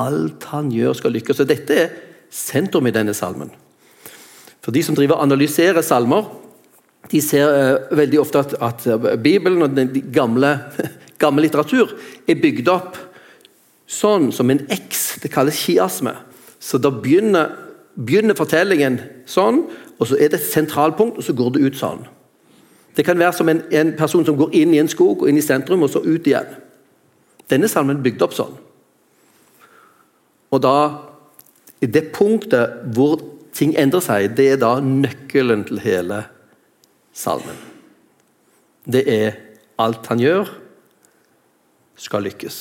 Alt 0.00 0.48
han 0.50 0.72
gjør, 0.74 0.96
skal 0.98 1.14
lykkes. 1.14 1.42
Og 1.44 1.50
Dette 1.50 1.78
er 1.78 1.94
sentrum 2.34 2.86
i 2.90 2.94
denne 2.94 3.14
salmen. 3.14 3.52
For 4.64 4.74
De 4.74 4.82
som 4.82 4.96
driver 4.96 5.22
analyserer 5.22 5.84
salmer, 5.84 6.26
de 7.10 7.20
ser 7.20 7.44
uh, 7.44 7.96
veldig 7.96 8.20
ofte 8.22 8.40
at, 8.40 8.54
at, 8.64 8.86
Bibelen 9.20 9.62
og 9.66 9.74
den 9.76 9.90
gamle, 10.12 10.54
gamle 11.22 11.44
litteratur 11.44 11.92
er 12.26 12.40
bygd 12.40 12.70
opp 12.72 12.96
sånn 13.84 14.30
som 14.32 14.48
en 14.50 14.62
X. 14.72 15.18
Det 15.20 15.30
kalles 15.32 15.60
kiasme. 15.66 16.14
Så 16.56 16.80
da 16.80 16.88
begynner, 16.88 17.52
begynner, 17.94 18.36
fortellingen 18.38 18.96
sånn, 19.28 19.66
og 19.98 20.08
så 20.10 20.18
er 20.18 20.30
det 20.32 20.40
et 20.40 20.50
sentralpunkt, 20.50 21.18
og 21.18 21.24
så 21.24 21.34
går 21.36 21.54
det 21.54 21.64
ut 21.64 21.78
sånn. 21.78 22.04
Det 22.96 23.04
kan 23.06 23.18
være 23.18 23.34
som 23.34 23.48
en, 23.50 23.62
en 23.74 23.92
person 23.98 24.24
som 24.26 24.36
går 24.38 24.54
inn 24.54 24.74
i 24.74 24.80
en 24.82 24.90
skog, 24.90 25.22
og 25.22 25.30
inn 25.30 25.38
i 25.38 25.44
sentrum, 25.44 25.82
og 25.82 25.90
så 25.90 26.02
ut 26.04 26.26
igjen. 26.26 26.50
Denne 27.50 27.68
salmen 27.70 27.98
er 27.98 28.04
bygd 28.04 28.22
opp 28.24 28.36
sånn. 28.36 28.54
Og 30.54 30.62
da, 30.62 30.76
i 31.82 31.90
det 31.90 32.08
punktet 32.14 32.84
hvor 32.94 33.22
ting 33.54 33.74
endrer 33.78 34.02
seg, 34.04 34.34
det 34.38 34.48
er 34.52 34.60
da 34.62 34.76
nøkkelen 34.82 35.66
til 35.68 35.82
hele 35.82 36.24
salmen. 37.14 37.58
Det 38.84 39.04
er 39.10 39.38
alt 39.80 40.06
han 40.10 40.22
gjør, 40.22 40.50
skal 41.98 42.26
lykkes. 42.26 42.58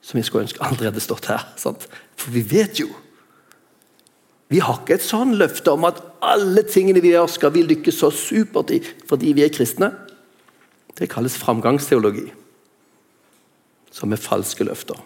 Som 0.00 0.18
jeg 0.18 0.28
skulle 0.28 0.46
ønske 0.48 0.64
aldri 0.64 0.88
hadde 0.88 1.02
stått 1.04 1.28
her. 1.30 1.44
Sant? 1.60 1.86
For 2.18 2.32
vi 2.34 2.42
vet 2.44 2.80
jo 2.80 2.88
Vi 4.50 4.58
har 4.58 4.80
ikke 4.80 4.96
et 4.98 5.06
sånn 5.06 5.36
løfte 5.38 5.70
om 5.76 5.86
at 5.86 6.00
alle 6.26 6.64
tingene 6.66 7.02
vi 7.02 7.12
gjør, 7.12 7.28
skal 7.30 7.52
vi 7.54 7.62
lykkes 7.68 8.00
så 8.02 8.10
supert 8.14 8.72
i 8.74 8.80
fordi 8.82 9.34
vi 9.36 9.44
er 9.46 9.52
kristne. 9.54 9.92
Det 10.98 11.08
kalles 11.10 11.38
framgangsteologi, 11.38 12.26
som 13.94 14.12
er 14.12 14.20
falske 14.20 14.66
løfter. 14.66 14.98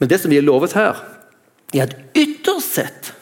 Men 0.00 0.10
det 0.10 0.18
som 0.20 0.32
vi 0.32 0.40
er 0.40 0.46
lovet 0.46 0.74
her, 0.74 0.98
er 1.70 1.86
at 1.86 1.94
ytterst 2.18 2.74
sett 2.74 3.12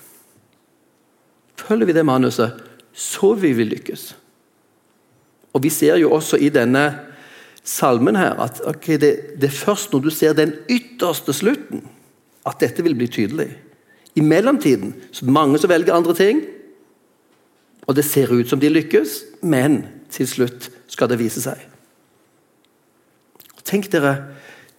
følger 1.58 1.90
vi 1.90 1.96
det 1.98 2.06
manuset, 2.08 2.56
så 2.96 3.34
vil 3.36 3.56
vi 3.58 3.66
lykkes. 3.68 4.14
Og 5.52 5.62
Vi 5.62 5.70
ser 5.70 5.96
jo 5.96 6.12
også 6.14 6.38
i 6.38 6.48
denne 6.54 6.84
salmen 7.64 8.16
her 8.16 8.38
at 8.40 8.60
okay, 8.64 8.96
det, 9.00 9.40
det, 9.40 9.50
er 9.50 9.60
først 9.64 9.92
når 9.92 10.00
du 10.00 10.10
ser 10.10 10.32
den 10.32 10.54
ytterste 10.70 11.32
slutten, 11.32 11.82
at 12.46 12.60
dette 12.60 12.84
vil 12.84 12.96
bli 12.98 13.08
tydelig. 13.10 13.48
I 14.14 14.24
mellomtiden 14.24 14.94
så 15.12 15.22
er 15.22 15.28
det 15.28 15.34
mange 15.34 15.58
som 15.58 15.70
velger 15.70 15.94
andre 15.94 16.14
ting, 16.14 16.42
og 17.86 17.96
det 17.96 18.04
ser 18.04 18.32
ut 18.32 18.48
som 18.48 18.60
de 18.60 18.68
lykkes, 18.68 19.22
men 19.42 19.86
til 20.12 20.28
slutt 20.28 20.68
skal 20.90 21.08
det 21.08 21.18
vise 21.20 21.40
seg. 21.44 21.60
Tenk 23.68 23.90
dere, 23.92 24.14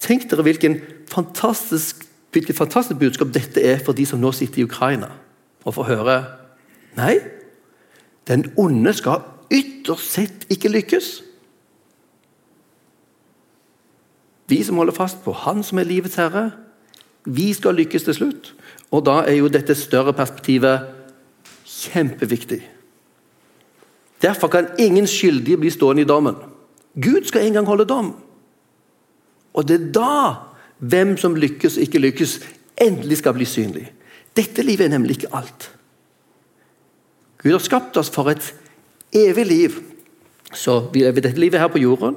tenk 0.01 0.27
dere 0.29 0.45
hvilken 0.45 0.79
fantastisk, 1.09 2.05
hvilket 2.33 2.57
fantastisk 2.57 2.99
budskap 2.99 3.33
dette 3.33 3.61
er 3.65 3.81
for 3.81 3.97
de 3.97 4.05
som 4.05 4.21
nå 4.21 4.31
sitter 4.33 4.61
i 4.61 4.67
Ukraina 4.69 5.11
og 5.65 5.75
får 5.75 5.89
høre 5.93 6.19
Nei, 6.97 7.19
den 8.27 8.47
onde 8.57 8.91
skal 8.97 9.21
ytterst 9.53 10.15
sett 10.15 10.47
ikke 10.51 10.71
lykkes. 10.73 11.09
Vi 14.49 14.57
som 14.65 14.81
holder 14.81 14.97
fast 14.97 15.21
på 15.23 15.31
Han 15.45 15.61
som 15.63 15.77
er 15.79 15.87
livets 15.87 16.17
herre, 16.17 16.49
vi 17.25 17.53
skal 17.53 17.75
lykkes 17.75 18.03
til 18.03 18.13
slutt. 18.13 18.53
Og 18.91 19.05
Da 19.05 19.23
er 19.27 19.37
jo 19.37 19.47
dette 19.47 19.75
større 19.75 20.13
perspektivet 20.13 20.87
kjempeviktig. 21.65 22.61
Derfor 24.21 24.47
kan 24.47 24.67
ingen 24.79 25.07
skyldige 25.07 25.57
bli 25.57 25.69
stående 25.69 26.01
i 26.01 26.05
dommen. 26.05 26.35
Gud 26.95 27.25
skal 27.25 27.45
en 27.45 27.53
gang 27.53 27.67
holde 27.67 27.85
dom. 27.85 28.15
Og 29.53 29.67
det 29.67 29.81
er 29.81 29.91
da 29.91 30.33
hvem 30.79 31.17
som 31.17 31.35
lykkes 31.35 31.77
og 31.77 31.83
ikke 31.83 31.99
lykkes, 31.99 32.39
endelig 32.81 33.17
skal 33.17 33.33
bli 33.33 33.45
synlig. 33.45 33.91
Dette 34.35 34.63
livet 34.63 34.85
er 34.85 34.93
nemlig 34.93 35.17
ikke 35.17 35.35
alt. 35.35 35.69
Gud 37.43 37.51
har 37.51 37.63
skapt 37.63 37.97
oss 37.97 38.11
for 38.11 38.29
et 38.31 38.53
evig 39.15 39.45
liv. 39.45 39.79
Så 40.53 40.89
vi 40.93 41.03
lever 41.03 41.21
dette 41.21 41.39
livet 41.39 41.59
her 41.59 41.67
på 41.67 41.79
jorden, 41.79 42.15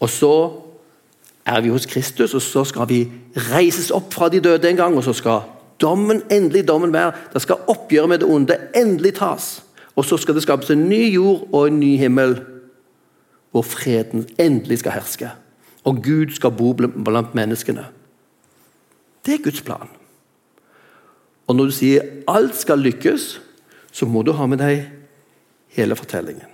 og 0.00 0.10
så 0.10 0.32
er 1.46 1.60
vi 1.60 1.72
hos 1.72 1.86
Kristus, 1.86 2.34
og 2.34 2.42
så 2.42 2.64
skal 2.64 2.88
vi 2.88 3.00
reises 3.50 3.90
opp 3.90 4.12
fra 4.14 4.28
de 4.28 4.40
døde 4.40 4.70
en 4.70 4.76
gang, 4.76 4.96
og 4.96 5.04
så 5.04 5.12
skal 5.16 5.40
dommen 5.80 6.22
endelig 6.30 6.66
dommen 6.68 6.92
være. 6.92 7.12
Det 7.32 7.42
skal 7.42 7.64
oppgjøret 7.68 8.08
med 8.08 8.18
det 8.18 8.28
onde 8.28 8.56
endelig 8.76 9.14
tas. 9.14 9.62
Og 9.96 10.04
så 10.04 10.16
skal 10.16 10.34
det 10.34 10.42
skapes 10.42 10.70
en 10.70 10.88
ny 10.88 11.14
jord 11.14 11.48
og 11.52 11.68
en 11.68 11.80
ny 11.80 11.96
himmel, 11.98 12.38
hvor 13.50 13.62
freden 13.66 14.28
endelig 14.38 14.78
skal 14.78 14.92
herske. 14.92 15.30
Og 15.84 16.02
Gud 16.04 16.34
skal 16.36 16.54
bo 16.54 16.72
blant 16.72 17.34
menneskene. 17.34 17.86
Det 19.26 19.34
er 19.34 19.42
Guds 19.44 19.62
plan. 19.62 19.88
Og 21.48 21.56
når 21.56 21.64
du 21.64 21.74
sier 21.74 22.06
alt 22.30 22.54
skal 22.56 22.78
lykkes, 22.78 23.40
så 23.92 24.06
må 24.06 24.22
du 24.22 24.32
ha 24.38 24.46
med 24.46 24.60
deg 24.62 24.84
hele 25.74 25.96
fortellingen. 25.98 26.46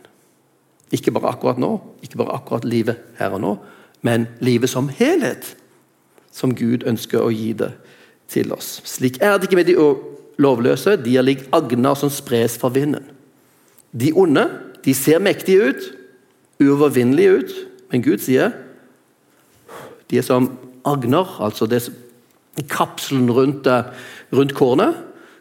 Ikke 0.94 1.12
bare 1.12 1.34
akkurat 1.34 1.58
nå, 1.60 1.74
ikke 2.02 2.16
bare 2.22 2.38
akkurat 2.38 2.64
livet 2.64 3.02
her 3.18 3.34
og 3.36 3.42
nå, 3.42 3.52
men 4.02 4.26
livet 4.40 4.70
som 4.70 4.88
helhet. 4.88 5.56
Som 6.32 6.54
Gud 6.54 6.84
ønsker 6.86 7.22
å 7.22 7.32
gi 7.32 7.52
det 7.56 7.72
til 8.28 8.52
oss. 8.52 8.80
Slik 8.84 9.20
er 9.22 9.38
det 9.38 9.48
ikke 9.48 9.60
med 9.60 9.70
de 9.70 9.76
lovløse. 10.42 10.96
De 11.00 11.16
er 11.16 11.24
lik 11.24 11.46
agner 11.56 11.96
som 11.98 12.12
spres 12.12 12.58
for 12.60 12.74
vinden. 12.74 13.04
De 13.96 14.12
onde 14.12 14.48
de 14.84 14.94
ser 14.94 15.22
mektige 15.22 15.70
ut, 15.70 15.86
uovervinnelige 16.62 17.38
ut, 17.40 17.54
men 17.92 18.04
Gud 18.04 18.22
sier 18.22 18.52
de 20.10 20.20
er 20.20 20.22
som 20.22 20.52
agner, 20.86 21.26
altså 21.42 21.66
det 21.66 21.82
kapselen 22.70 23.30
rundt, 23.30 23.66
rundt 24.32 24.54
kornet, 24.54 24.94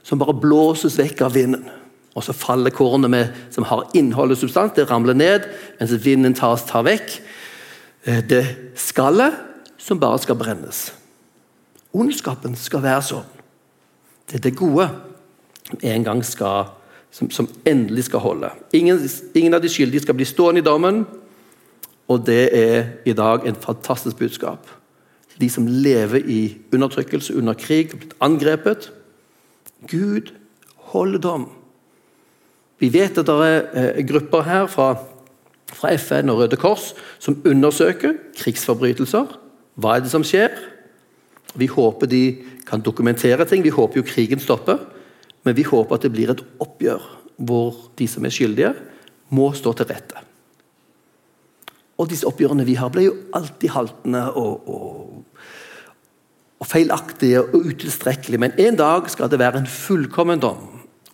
som 0.03 0.19
bare 0.19 0.33
blåses 0.37 0.97
vekk 0.97 1.21
av 1.27 1.35
vinden. 1.37 1.67
Og 2.15 2.23
så 2.23 2.33
faller 2.33 2.73
kornet 2.73 3.11
med, 3.11 3.33
som 3.51 3.67
har 3.67 3.85
innhold 3.93 4.33
og 4.33 4.39
substans, 4.39 4.73
det 4.75 4.87
ramler 4.89 5.13
ned, 5.13 5.45
mens 5.79 5.93
vinden 6.05 6.33
tas, 6.33 6.63
tar 6.65 6.85
vekk 6.87 7.17
eh, 7.19 7.21
det 8.05 8.43
skallet 8.77 9.33
som 9.81 9.99
bare 9.99 10.19
skal 10.21 10.37
brennes. 10.37 10.91
Ondskapen 11.95 12.55
skal 12.59 12.83
være 12.83 13.03
sånn. 13.07 13.27
Det 14.25 14.39
er 14.39 14.43
det 14.47 14.57
gode 14.57 14.87
en 15.81 16.05
gang 16.05 16.21
skal, 16.25 16.71
som, 17.13 17.29
som 17.31 17.47
endelig 17.65 18.07
skal 18.09 18.23
holde. 18.23 18.51
Ingen, 18.75 18.99
ingen, 19.33 19.55
av 19.55 19.63
de 19.63 19.71
skyldige 19.71 20.05
skal 20.05 20.17
bli 20.17 20.27
stående 20.27 20.61
i 20.61 20.65
dommen, 20.65 21.03
og 22.05 22.25
det 22.27 22.43
er 22.53 22.89
i 23.07 23.15
dag 23.17 23.47
en 23.47 23.57
fantastisk 23.57 24.19
budskap. 24.19 24.67
De 25.41 25.49
som 25.51 25.67
lever 25.67 26.25
i 26.29 26.41
undertrykkelse, 26.73 27.35
under 27.35 27.57
krig, 27.57 27.95
blitt 27.95 28.13
angrepet. 28.23 28.91
Gud 29.89 30.31
holder 30.93 31.21
dom. 31.21 31.49
Vi 32.79 32.91
vet 32.93 33.17
at 33.17 33.27
det 33.27 33.35
er 33.47 33.65
eh, 33.73 34.05
grupper 34.07 34.45
her 34.45 34.69
fra, 34.71 34.93
fra 35.73 35.93
FN 35.97 36.29
og 36.29 36.43
Røde 36.43 36.59
Kors 36.59 36.93
som 37.19 37.39
undersøker 37.47 38.17
krigsforbrytelser. 38.37 39.37
Hva 39.75 39.95
er 39.95 40.05
det 40.05 40.11
som 40.13 40.23
skjer? 40.25 40.53
Vi 41.55 41.67
håper 41.71 42.09
de 42.11 42.23
kan 42.67 42.83
dokumentere 42.83 43.45
ting. 43.47 43.63
Vi 43.63 43.73
håper 43.73 44.01
jo 44.01 44.07
krigen 44.07 44.39
stopper. 44.39 44.79
Men 45.45 45.55
vi 45.57 45.65
håper 45.67 45.95
at 45.95 46.05
det 46.05 46.13
blir 46.13 46.31
et 46.33 46.43
oppgjør 46.63 47.03
hvor 47.35 47.89
de 47.99 48.07
som 48.07 48.25
er 48.25 48.31
skyldige, 48.31 48.71
må 49.35 49.49
stå 49.57 49.73
til 49.75 49.89
rette. 49.89 50.21
Og 51.99 52.09
disse 52.11 52.27
oppgjørene 52.27 52.65
vi 52.67 52.77
har, 52.79 52.91
ble 52.91 53.07
jo 53.07 53.15
alltid 53.35 53.71
haltende 53.73 54.21
og, 54.39 54.69
og, 54.69 55.43
og 56.59 56.69
feilaktige 56.69 57.43
og 57.43 57.67
utilstrekkelige. 57.71 58.39
Men 58.41 58.55
en 58.59 58.79
dag 58.79 59.09
skal 59.11 59.31
det 59.31 59.39
være 59.41 59.63
en 59.63 59.69
fullkommen 59.69 60.39
dom. 60.43 60.63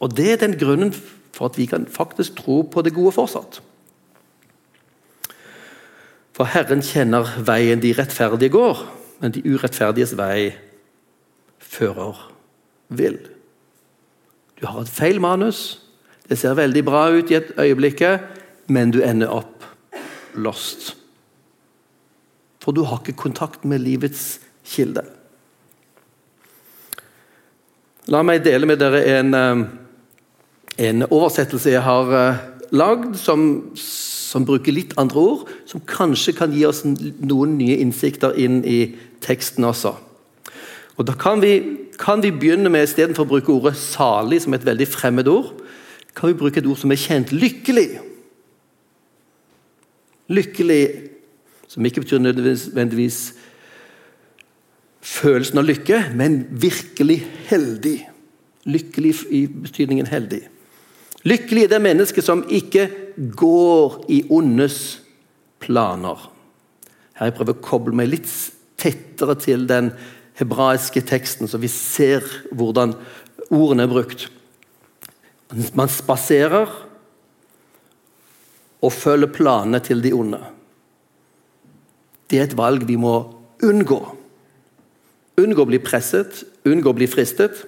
Og 0.01 0.15
Det 0.17 0.31
er 0.34 0.41
den 0.41 0.58
grunnen 0.58 0.93
for 1.31 1.50
at 1.50 1.58
vi 1.58 1.65
kan 1.70 1.86
faktisk 1.89 2.41
tro 2.41 2.62
på 2.62 2.81
det 2.81 2.93
gode 2.93 3.13
fortsatt. 3.17 3.62
For 6.36 6.48
Herren 6.48 6.84
kjenner 6.86 7.28
veien 7.46 7.82
de 7.84 7.94
rettferdige 7.98 8.54
går, 8.54 8.86
men 9.22 9.34
de 9.36 9.44
urettferdiges 9.46 10.16
vei 10.18 10.54
fører 11.60 12.18
vill. 12.88 13.20
Du 14.60 14.68
har 14.70 14.84
et 14.84 14.92
feil 14.92 15.20
manus. 15.22 15.82
Det 16.30 16.38
ser 16.40 16.56
veldig 16.56 16.84
bra 16.88 17.08
ut 17.12 17.32
i 17.32 17.40
et 17.40 17.52
øyeblikket, 17.60 18.22
men 18.72 18.94
du 18.94 19.02
ender 19.04 19.32
opp 19.34 19.66
lost. 20.36 20.94
For 22.62 22.72
du 22.72 22.84
har 22.88 23.02
ikke 23.02 23.18
kontakt 23.18 23.66
med 23.66 23.82
livets 23.84 24.40
kilde. 24.64 25.04
La 28.12 28.22
meg 28.26 28.44
dele 28.46 28.70
med 28.70 28.80
dere 28.82 29.02
en, 29.18 29.34
eh, 29.34 29.66
en 30.88 31.06
oversettelse 31.10 31.74
jeg 31.74 31.82
har 31.86 32.14
eh, 32.18 32.40
lagd, 32.72 33.16
som, 33.20 33.74
som, 34.32 34.46
bruker 34.48 34.72
litt 34.72 34.96
andre 35.02 35.20
ord, 35.20 35.50
som 35.68 35.84
kanskje 35.84 36.36
kan 36.38 36.54
gi 36.56 36.64
oss 36.68 36.86
noen 36.86 37.58
nye 37.60 37.80
innsikter 37.84 38.38
inn 38.40 38.62
i 38.64 38.94
teksten 39.24 39.68
også. 39.68 39.96
Og 40.98 41.08
Da 41.08 41.16
kan 41.18 41.42
vi, 41.42 41.56
kan 42.00 42.22
vi 42.24 42.32
begynne 42.32 42.70
med, 42.70 42.86
istedenfor 42.86 43.26
å 43.26 43.32
bruke 43.34 43.52
ordet 43.52 43.76
'salig' 43.76 44.42
som 44.44 44.54
er 44.54 44.60
et 44.60 44.66
veldig 44.66 44.88
fremmed 44.88 45.28
ord, 45.28 45.52
kan 46.16 46.30
vi 46.30 46.38
bruke 46.38 46.60
et 46.60 46.68
ord 46.68 46.78
som 46.78 46.92
er 46.92 46.96
kjent 46.96 47.32
'lykkelig'. 47.32 48.00
Lykkelig, 50.30 51.10
som 51.68 51.86
ikke 51.86 52.02
betyr 52.02 52.20
nødvendigvis 52.20 53.34
følelsen 55.02 55.58
av 55.58 55.66
lykke, 55.66 56.04
men 56.16 56.46
virkelig 56.52 57.26
heldig. 57.50 57.98
Lykkelig 58.66 59.16
i 59.32 59.48
betydningen 59.48 60.08
heldig. 60.08 60.48
Lykkelig 61.28 61.68
er 61.68 61.74
det 61.75 61.82
mennesket 61.84 62.25
som 62.25 62.42
ikke 62.50 62.88
går 63.38 64.00
i 64.10 64.24
ondes 64.34 64.78
planer. 65.62 66.18
Her 67.18 67.30
jeg 67.30 67.38
prøver 67.38 67.58
å 67.58 67.66
koble 67.66 67.98
meg 67.98 68.10
litt 68.10 68.30
tettere 68.82 69.36
til 69.38 69.68
den 69.70 69.92
hebraiske 70.40 71.04
teksten, 71.06 71.50
så 71.50 71.60
vi 71.62 71.70
ser 71.70 72.25
hvordan 72.50 72.96
ordene 73.54 73.86
er 73.86 73.92
brukt. 73.92 74.25
Man 75.78 75.92
spaserer 75.92 76.72
og 78.82 78.96
følger 78.96 79.30
planene 79.36 79.82
til 79.86 80.01
de 80.01 80.13
onde. 80.18 80.40
Det 82.32 82.40
er 82.40 82.48
et 82.48 82.58
valg 82.58 82.88
vi 82.88 82.96
må 82.98 83.13
unngå. 83.62 84.00
Unngå 85.42 85.63
å 85.63 85.70
bli 85.70 85.82
presset, 85.84 86.42
unngå 86.66 86.90
å 86.90 86.98
bli 86.98 87.10
fristet. 87.12 87.60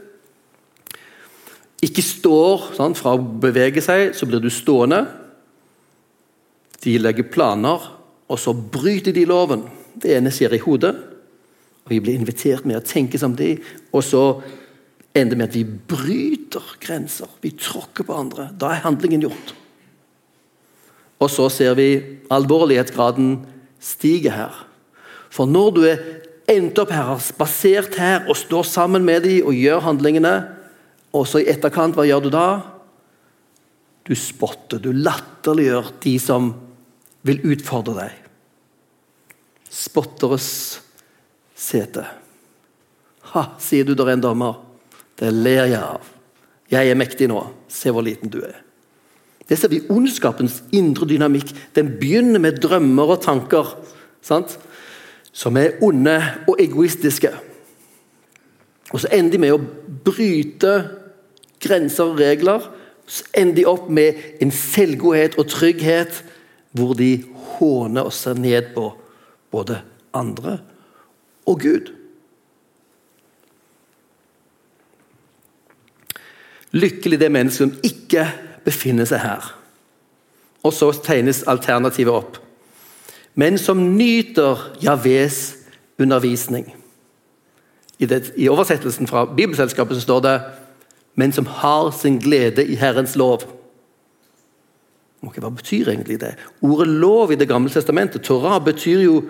Ikke 1.83 2.03
står 2.05 2.71
sant, 2.77 2.99
Fra 2.99 3.15
å 3.17 3.21
bevege 3.21 3.83
seg, 3.83 4.13
så 4.15 4.27
blir 4.29 4.41
du 4.43 4.49
stående. 4.53 5.03
De 6.83 6.97
legger 6.99 7.29
planer, 7.31 7.89
og 8.27 8.39
så 8.39 8.53
bryter 8.53 9.15
de 9.15 9.25
loven. 9.27 9.65
Det 9.95 10.15
ene 10.17 10.31
skjer 10.33 10.55
i 10.57 10.61
hodet, 10.63 10.93
og 11.83 11.91
vi 11.91 11.99
blir 12.03 12.17
invitert 12.17 12.65
med 12.67 12.79
å 12.79 12.85
tenke 12.87 13.19
samtidig. 13.19 13.61
Og 13.91 14.03
så 14.03 14.23
ender 15.13 15.35
det 15.35 15.39
med 15.39 15.49
at 15.51 15.57
vi 15.57 15.63
bryter 15.63 16.73
grenser. 16.81 17.29
Vi 17.43 17.53
tråkker 17.59 18.07
på 18.07 18.15
andre. 18.17 18.49
Da 18.57 18.71
er 18.73 18.85
handlingen 18.85 19.27
gjort. 19.27 19.53
Og 21.23 21.29
så 21.31 21.47
ser 21.51 21.75
vi 21.79 21.89
alvorlighetsgraden 22.33 23.35
stige 23.83 24.33
her. 24.33 24.55
For 25.31 25.49
når 25.49 25.69
du 25.75 25.81
er 25.87 26.01
endt 26.51 26.79
opp 26.81 26.91
her, 26.91 27.13
har 27.13 27.23
spasert 27.23 27.95
her 27.99 28.27
og 28.27 28.37
står 28.39 28.67
sammen 28.67 29.05
med 29.05 29.23
dem 29.27 29.47
og 29.47 29.55
gjør 29.55 29.85
handlingene, 29.87 30.33
og 31.13 31.27
så 31.29 31.43
i 31.43 31.49
etterkant, 31.51 31.95
hva 31.95 32.05
gjør 32.07 32.25
du 32.25 32.29
da? 32.33 32.47
Du 34.03 34.15
spotter, 34.17 34.81
du 34.81 34.91
latterliggjør 34.91 35.93
de 36.03 36.15
som 36.19 36.49
vil 37.23 37.43
utfordre 37.53 37.95
deg. 38.01 38.17
Spotteres 39.73 40.49
sete. 41.55 42.03
Ha, 43.33 43.45
sier 43.61 43.87
du 43.87 43.93
der 43.95 44.11
er 44.11 44.17
en 44.17 44.25
dommer. 44.25 44.59
Det 45.17 45.31
ler 45.31 45.69
jeg 45.71 45.79
av. 45.79 46.11
Jeg 46.73 46.89
er 46.89 46.99
mektig 46.99 47.29
nå. 47.31 47.39
Se 47.71 47.93
hvor 47.93 48.05
liten 48.05 48.31
du 48.33 48.41
er. 48.43 48.59
Det 49.47 49.57
ser 49.59 49.71
vi 49.71 49.83
ondskapens 49.91 50.61
indre 50.75 51.07
dynamikk. 51.07 51.51
Den 51.75 51.93
begynner 51.99 52.41
med 52.41 52.59
drømmer 52.63 53.15
og 53.15 53.23
tanker 53.23 53.75
sant? 54.23 54.57
som 55.33 55.57
er 55.57 55.79
onde 55.81 56.13
og 56.47 56.59
egoistiske. 56.61 57.31
Og 58.93 58.99
Så 59.01 59.09
ender 59.11 59.31
de 59.31 59.41
med 59.41 59.55
å 59.55 59.63
bryte 60.05 60.73
grenser 61.63 62.11
og 62.11 62.19
regler. 62.19 62.67
Så 63.07 63.25
ender 63.35 63.55
de 63.55 63.65
opp 63.67 63.89
med 63.91 64.19
en 64.43 64.51
selvgodhet 64.51 65.37
og 65.39 65.49
trygghet 65.51 66.21
hvor 66.73 66.95
de 66.97 67.23
håner 67.57 68.07
og 68.07 68.13
ser 68.15 68.39
ned 68.39 68.73
på 68.75 68.87
både 69.53 69.81
andre 70.13 70.57
og 71.45 71.59
Gud. 71.61 71.91
Lykkelig 76.73 77.19
det 77.19 77.31
mennesket 77.31 77.67
som 77.67 77.75
ikke 77.85 78.25
befinner 78.65 79.05
seg 79.05 79.21
her. 79.21 79.51
Og 80.63 80.73
så 80.73 80.89
tegnes 81.05 81.43
alternativet 81.47 82.13
opp. 82.13 82.39
Men 83.35 83.57
som 83.57 83.81
nyter 83.97 84.61
Javés 84.81 85.53
undervisning. 86.01 86.73
I, 87.99 88.05
det, 88.05 88.33
I, 88.35 88.49
oversettelsen 88.49 89.07
fra 89.07 89.25
Bibelselskapet 89.25 89.97
så 89.97 90.01
står 90.01 90.23
det 90.25 90.35
'men 91.15 91.31
som 91.31 91.45
har 91.45 91.91
sin 91.91 92.19
glede 92.19 92.65
i 92.65 92.75
Herrens 92.75 93.15
lov'. 93.15 93.45
Okay, 95.23 95.39
hva 95.39 95.49
betyr 95.49 95.87
egentlig 95.87 96.19
det? 96.19 96.35
Ordet 96.61 96.87
'lov' 96.87 97.31
i 97.31 97.35
Det 97.35 97.47
gamle 97.47 97.69
testamentet, 97.69 98.21
Torah, 98.21 98.63
betyr 98.63 99.01
jo 99.01 99.23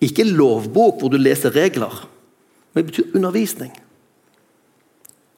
ikke 0.00 0.24
lovbok 0.24 1.00
hvor 1.00 1.08
du 1.08 1.16
leser 1.16 1.56
regler, 1.56 2.08
men 2.74 2.84
det 2.84 2.92
betyr 2.92 3.14
undervisning. 3.14 3.72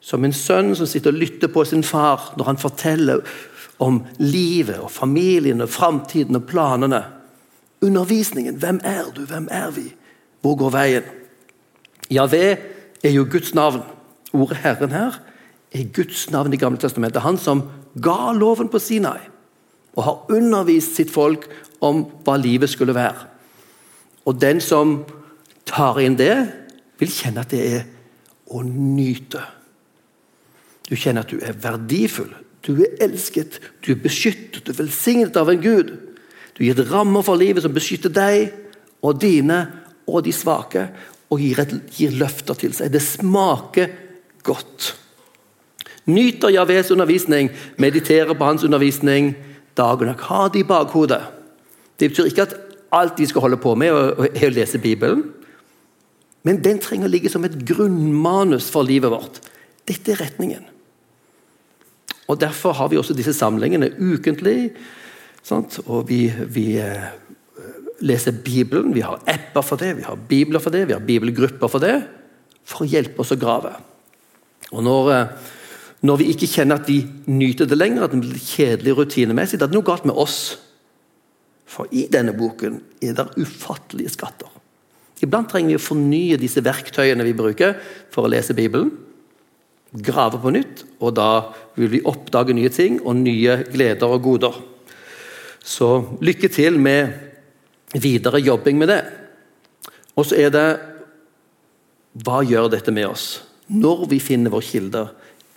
Som 0.00 0.24
en 0.24 0.32
sønn 0.32 0.74
som 0.76 0.86
sitter 0.86 1.10
og 1.10 1.18
lytter 1.18 1.48
på 1.48 1.64
sin 1.64 1.82
far 1.82 2.34
når 2.36 2.44
han 2.44 2.58
forteller 2.58 3.20
om 3.78 4.04
livet 4.18 4.78
og 4.78 4.90
familien 4.90 5.60
og 5.60 5.68
framtiden 5.68 6.36
og 6.36 6.46
planene. 6.46 7.04
Undervisningen. 7.82 8.54
Hvem 8.54 8.80
er 8.84 9.04
du? 9.16 9.20
Hvem 9.20 9.48
er 9.50 9.70
vi? 9.70 9.94
Hvor 10.40 10.56
går 10.56 10.70
veien? 10.70 11.02
Javé 12.10 12.56
er 13.04 13.10
jo 13.10 13.26
Guds 13.30 13.54
navn. 13.54 13.82
Ordet 14.32 14.56
Herren 14.56 14.90
her 14.90 15.20
er 15.74 15.90
Guds 15.94 16.28
navn 16.32 16.54
i 16.54 16.60
Gamle 16.60 16.80
testamentet. 16.80 17.22
Han 17.22 17.38
som 17.40 17.64
ga 18.00 18.32
loven 18.36 18.70
på 18.72 18.80
Sinai 18.82 19.20
og 19.98 20.04
har 20.06 20.34
undervist 20.38 20.94
sitt 20.96 21.10
folk 21.10 21.48
om 21.84 22.04
hva 22.26 22.36
livet 22.38 22.70
skulle 22.70 22.94
være. 22.96 23.26
Og 24.28 24.38
den 24.38 24.60
som 24.62 25.00
tar 25.68 25.98
inn 26.02 26.18
det, 26.18 26.34
vil 26.98 27.10
kjenne 27.12 27.42
at 27.44 27.52
det 27.54 27.62
er 27.66 27.86
å 28.54 28.62
nyte. 28.64 29.42
Du 30.88 30.94
kjenner 30.96 31.26
at 31.26 31.32
du 31.32 31.42
er 31.44 31.58
verdifull, 31.60 32.30
du 32.64 32.82
er 32.84 32.96
elsket, 33.04 33.58
du 33.84 33.92
er 33.94 34.00
beskyttet, 34.02 34.62
du 34.64 34.72
er 34.72 34.80
velsignet 34.80 35.36
av 35.38 35.50
en 35.52 35.60
Gud. 35.62 35.92
Du 36.56 36.64
gir 36.64 36.78
rammer 36.90 37.22
for 37.26 37.38
livet 37.38 37.64
som 37.64 37.74
beskytter 37.74 38.12
deg 38.12 38.48
og 39.04 39.20
dine 39.22 39.60
og 40.08 40.24
de 40.26 40.32
svake, 40.34 40.88
og 41.28 41.42
gir, 41.42 41.60
et, 41.60 41.74
gir 41.92 42.14
løfter 42.16 42.56
til 42.56 42.72
seg. 42.74 42.90
Det 42.92 43.02
smaker 43.04 43.92
godt. 44.46 44.94
Nyter 46.08 46.52
Javés 46.54 46.90
undervisning, 46.92 47.50
mediterer 47.76 48.32
på 48.34 48.46
hans 48.48 48.64
undervisning 48.64 49.34
dag 49.76 50.00
og. 50.02 50.24
Ha 50.30 50.48
det 50.48 50.62
i 50.62 50.68
bakhodet. 50.68 51.20
Det 52.00 52.10
betyr 52.10 52.30
ikke 52.30 52.46
at 52.48 52.56
alt 52.94 53.18
vi 53.20 53.26
skal 53.28 53.44
holde 53.44 53.60
på 53.60 53.74
med, 53.76 53.92
er 53.92 54.48
å 54.48 54.54
lese 54.54 54.80
Bibelen. 54.80 55.26
Men 56.46 56.62
den 56.64 56.80
trenger 56.80 57.08
å 57.08 57.12
ligge 57.12 57.30
som 57.32 57.44
et 57.44 57.58
grunnmanus 57.68 58.70
for 58.72 58.86
livet 58.86 59.12
vårt. 59.12 59.40
Dette 59.88 60.14
er 60.14 60.22
retningen. 60.22 60.64
Og 62.28 62.40
Derfor 62.40 62.76
har 62.76 62.88
vi 62.92 62.98
også 63.00 63.16
disse 63.16 63.34
samlingene 63.36 63.90
ukentlig. 63.98 64.72
Sant? 65.44 65.80
Og 65.86 66.08
vi, 66.08 66.26
vi 66.28 66.76
eh, 66.80 67.08
leser 68.04 68.36
Bibelen. 68.44 68.94
Vi 68.94 69.04
har 69.04 69.20
apper 69.28 69.64
for 69.64 69.80
det, 69.80 69.94
vi 69.98 70.06
har 70.06 70.16
bibler 70.28 70.62
for 70.62 70.74
det, 70.74 70.86
vi 70.88 70.96
har 70.96 71.04
bibelgrupper 71.04 71.72
for 71.72 71.84
det. 71.84 71.96
For 72.68 72.84
å 72.84 72.90
hjelpe 72.90 73.24
oss 73.24 73.32
å 73.32 73.40
grave. 73.40 73.72
Og 74.72 74.84
når, 74.84 75.12
eh, 75.14 75.54
når 76.06 76.20
vi 76.20 76.28
ikke 76.30 76.46
kjenner 76.46 76.78
at 76.78 76.86
vi 76.86 77.00
nyter 77.26 77.66
det 77.66 77.78
lenger, 77.78 78.04
at 78.06 78.14
det 78.14 78.22
blir 78.22 78.38
kjedelig 78.38 78.94
rutinemessig, 79.00 79.58
da 79.58 79.66
er 79.66 79.72
det 79.72 79.78
noe 79.78 79.86
galt 79.86 80.06
med 80.06 80.18
oss. 80.18 80.38
For 81.68 81.90
i 81.90 82.06
denne 82.10 82.36
boken 82.36 82.78
er 83.04 83.16
det 83.18 83.26
ufattelige 83.40 84.14
skatter. 84.14 84.52
Iblant 85.24 85.50
trenger 85.50 85.74
vi 85.74 85.80
å 85.80 85.82
fornye 85.82 86.38
disse 86.38 86.62
verktøyene 86.62 87.26
vi 87.26 87.34
bruker 87.36 87.74
for 88.14 88.26
å 88.26 88.30
lese 88.30 88.54
Bibelen. 88.56 88.92
Grave 90.04 90.38
på 90.38 90.52
nytt, 90.54 90.84
og 91.02 91.16
da 91.16 91.30
vil 91.78 91.90
vi 91.96 92.04
oppdage 92.06 92.54
nye 92.54 92.70
ting 92.70 93.00
og 93.02 93.18
nye 93.18 93.62
gleder 93.72 94.14
og 94.14 94.22
goder. 94.22 94.58
Så 95.64 95.88
lykke 96.22 96.50
til 96.52 96.78
med 96.78 97.16
videre 97.98 98.38
jobbing 98.38 98.78
med 98.78 98.92
det. 98.92 99.02
Og 100.14 100.28
så 100.28 100.38
er 100.38 100.54
det 100.54 100.68
Hva 102.18 102.40
gjør 102.42 102.70
dette 102.72 102.90
med 102.90 103.06
oss? 103.06 103.26
Når 103.68 104.06
vi 104.10 104.18
finner 104.18 104.50
vår 104.50 104.64
kilder 104.64 105.10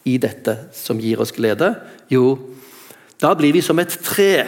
i 0.07 0.17
dette 0.21 0.55
som 0.75 0.99
gir 1.01 1.21
oss 1.21 1.33
glede? 1.35 1.75
Jo, 2.09 2.39
Da 3.21 3.35
blir 3.37 3.53
vi 3.53 3.61
som 3.61 3.77
et 3.77 3.93
tre 4.01 4.47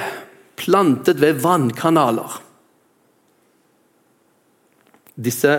plantet 0.58 1.20
ved 1.22 1.38
vannkanaler. 1.44 2.40
Disse 5.14 5.52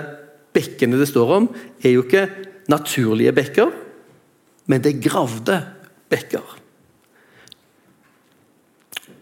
bekkene 0.55 0.99
det 0.99 1.07
står 1.13 1.31
om, 1.37 1.47
er 1.79 1.95
jo 1.95 2.03
ikke 2.03 2.27
naturlige 2.71 3.35
bekker, 3.37 3.71
men 4.67 4.83
det 4.83 4.95
er 4.95 5.05
gravde 5.05 5.61
bekker. 6.11 6.59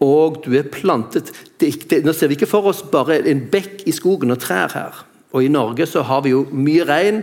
Og 0.03 0.41
du 0.43 0.51
er 0.57 0.67
plantet 0.73 1.29
det, 1.61 1.69
det, 1.87 2.01
Nå 2.03 2.11
ser 2.15 2.31
vi 2.31 2.35
ikke 2.35 2.49
for 2.49 2.65
oss 2.73 2.81
bare 2.91 3.21
en 3.29 3.45
bekk 3.51 3.85
i 3.87 3.93
skogen 3.95 4.33
og 4.33 4.41
trær 4.41 4.73
her. 4.73 5.03
Og 5.33 5.45
I 5.45 5.53
Norge 5.53 5.85
så 5.89 6.03
har 6.05 6.25
vi 6.25 6.33
jo 6.33 6.43
mye 6.51 6.83
regn 6.89 7.21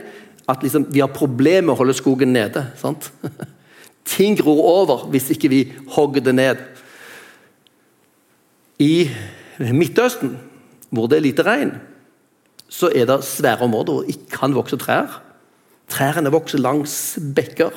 at 0.50 0.62
liksom, 0.64 0.86
vi 0.92 1.02
har 1.02 1.12
problemer 1.14 1.68
med 1.68 1.74
å 1.74 1.80
holde 1.80 1.96
skogen 1.96 2.32
nede. 2.34 2.66
sant? 2.80 3.10
Ting 4.10 4.38
gror 4.38 4.62
over 4.64 5.06
hvis 5.12 5.30
ikke 5.34 5.50
vi 5.52 5.60
hogger 5.94 6.24
det 6.24 6.34
ned. 6.34 6.62
I 8.80 9.10
Midtøsten, 9.60 10.38
hvor 10.90 11.10
det 11.10 11.20
er 11.20 11.26
lite 11.26 11.44
regn, 11.46 11.74
så 12.70 12.88
er 12.94 13.06
det 13.08 13.20
svære 13.26 13.66
områder 13.66 13.92
hvor 13.92 14.06
det 14.06 14.14
ikke 14.14 14.38
kan 14.38 14.56
vokse 14.56 14.78
trær. 14.80 15.20
Trærne 15.90 16.32
vokser 16.32 16.62
langs 16.62 16.94
bekker. 17.34 17.74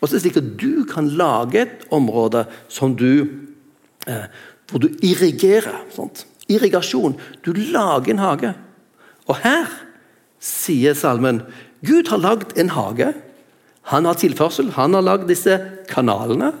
Og 0.00 0.08
så 0.08 0.12
er 0.12 0.18
det 0.18 0.24
slik 0.26 0.40
at 0.40 0.52
Du 0.60 0.84
kan 0.90 1.08
lage 1.16 1.62
et 1.62 1.86
område 1.94 2.44
som 2.68 2.96
du, 2.98 3.30
eh, 4.06 4.26
hvor 4.68 4.82
du 4.82 4.90
irrigerer. 5.00 5.84
Sant? 5.94 6.26
Irrigasjon. 6.48 7.16
Du 7.44 7.52
lager 7.52 8.12
en 8.12 8.18
hage. 8.18 8.54
Og 9.26 9.36
her 9.40 9.70
sier 10.44 10.96
salmen 10.98 11.42
Gud 11.84 12.08
har 12.12 12.20
lagd 12.20 12.54
en 12.60 12.72
hage. 12.76 13.10
Han 13.92 14.06
har 14.08 14.16
tilførsel, 14.20 14.70
han 14.76 14.96
har 14.96 15.04
lagd 15.04 15.26
disse 15.28 15.58
kanalene. 15.90 16.52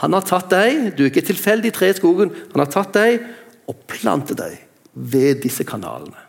Han 0.00 0.16
har 0.16 0.24
tatt 0.28 0.52
deg, 0.52 0.92
du 0.96 1.04
er 1.04 1.10
ikke 1.10 1.24
tilfeldig 1.30 1.72
tre 1.76 1.90
i 1.92 1.96
skogen, 1.96 2.32
han 2.52 2.62
har 2.62 2.70
tatt 2.72 2.94
deg 2.96 3.20
og 3.68 3.82
plantet 3.88 4.40
deg 4.40 4.56
ved 4.96 5.42
disse 5.44 5.64
kanalene. 5.68 6.26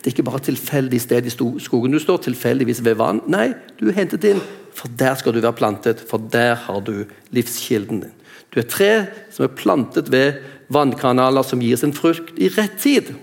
Det 0.00 0.10
er 0.10 0.16
ikke 0.18 0.26
bare 0.26 0.44
tilfeldig 0.44 0.98
sted 1.00 1.24
i 1.24 1.32
skogen 1.32 1.94
du 1.94 2.00
står, 2.00 2.26
tilfeldigvis 2.26 2.82
ved 2.84 2.98
vann. 3.00 3.22
Nei, 3.32 3.54
du 3.80 3.86
er 3.88 3.96
hentet 3.96 4.26
inn, 4.28 4.42
for 4.76 4.92
der 5.00 5.16
skal 5.16 5.32
du 5.32 5.40
være 5.40 5.56
plantet, 5.56 6.02
for 6.10 6.20
der 6.20 6.58
har 6.66 6.82
du 6.84 7.06
livskilden 7.32 8.02
din. 8.02 8.16
Du 8.52 8.60
er 8.60 8.68
tre 8.68 8.90
som 9.32 9.46
er 9.46 9.56
plantet 9.56 10.10
ved 10.12 10.42
vannkanaler 10.72 11.46
som 11.48 11.62
gir 11.64 11.80
sin 11.80 11.96
frukt 11.96 12.36
i 12.36 12.50
rett 12.52 12.76
tid. 12.84 13.14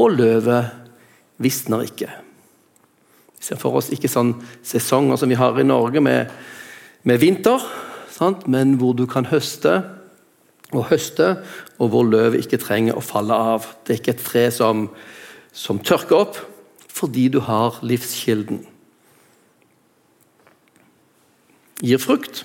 Og 0.00 0.16
løvet 0.16 0.70
visner 1.40 1.84
ikke. 1.84 2.08
Vi 3.40 3.46
ser 3.48 3.60
for 3.60 3.78
oss 3.80 3.90
ikke 3.92 4.10
sånn 4.10 4.34
sesonger 4.66 5.20
som 5.20 5.30
vi 5.30 5.38
har 5.40 5.56
i 5.56 5.66
Norge 5.66 6.02
med, 6.04 6.32
med 7.08 7.20
vinter, 7.22 7.62
sant? 8.12 8.46
men 8.48 8.76
hvor 8.80 8.96
du 8.96 9.06
kan 9.08 9.28
høste 9.30 9.78
og 10.70 10.86
høste, 10.92 11.32
og 11.82 11.90
hvor 11.92 12.06
løvet 12.06 12.44
ikke 12.44 12.60
trenger 12.62 12.98
å 12.98 13.04
falle 13.04 13.34
av. 13.34 13.66
Det 13.84 13.94
er 13.94 14.02
ikke 14.02 14.14
et 14.14 14.26
tre 14.26 14.44
som, 14.54 14.84
som 15.56 15.80
tørker 15.82 16.20
opp, 16.20 16.38
fordi 16.90 17.28
du 17.32 17.40
har 17.46 17.80
livskilden. 17.86 18.62
Gir 21.80 22.00
frukt. 22.02 22.44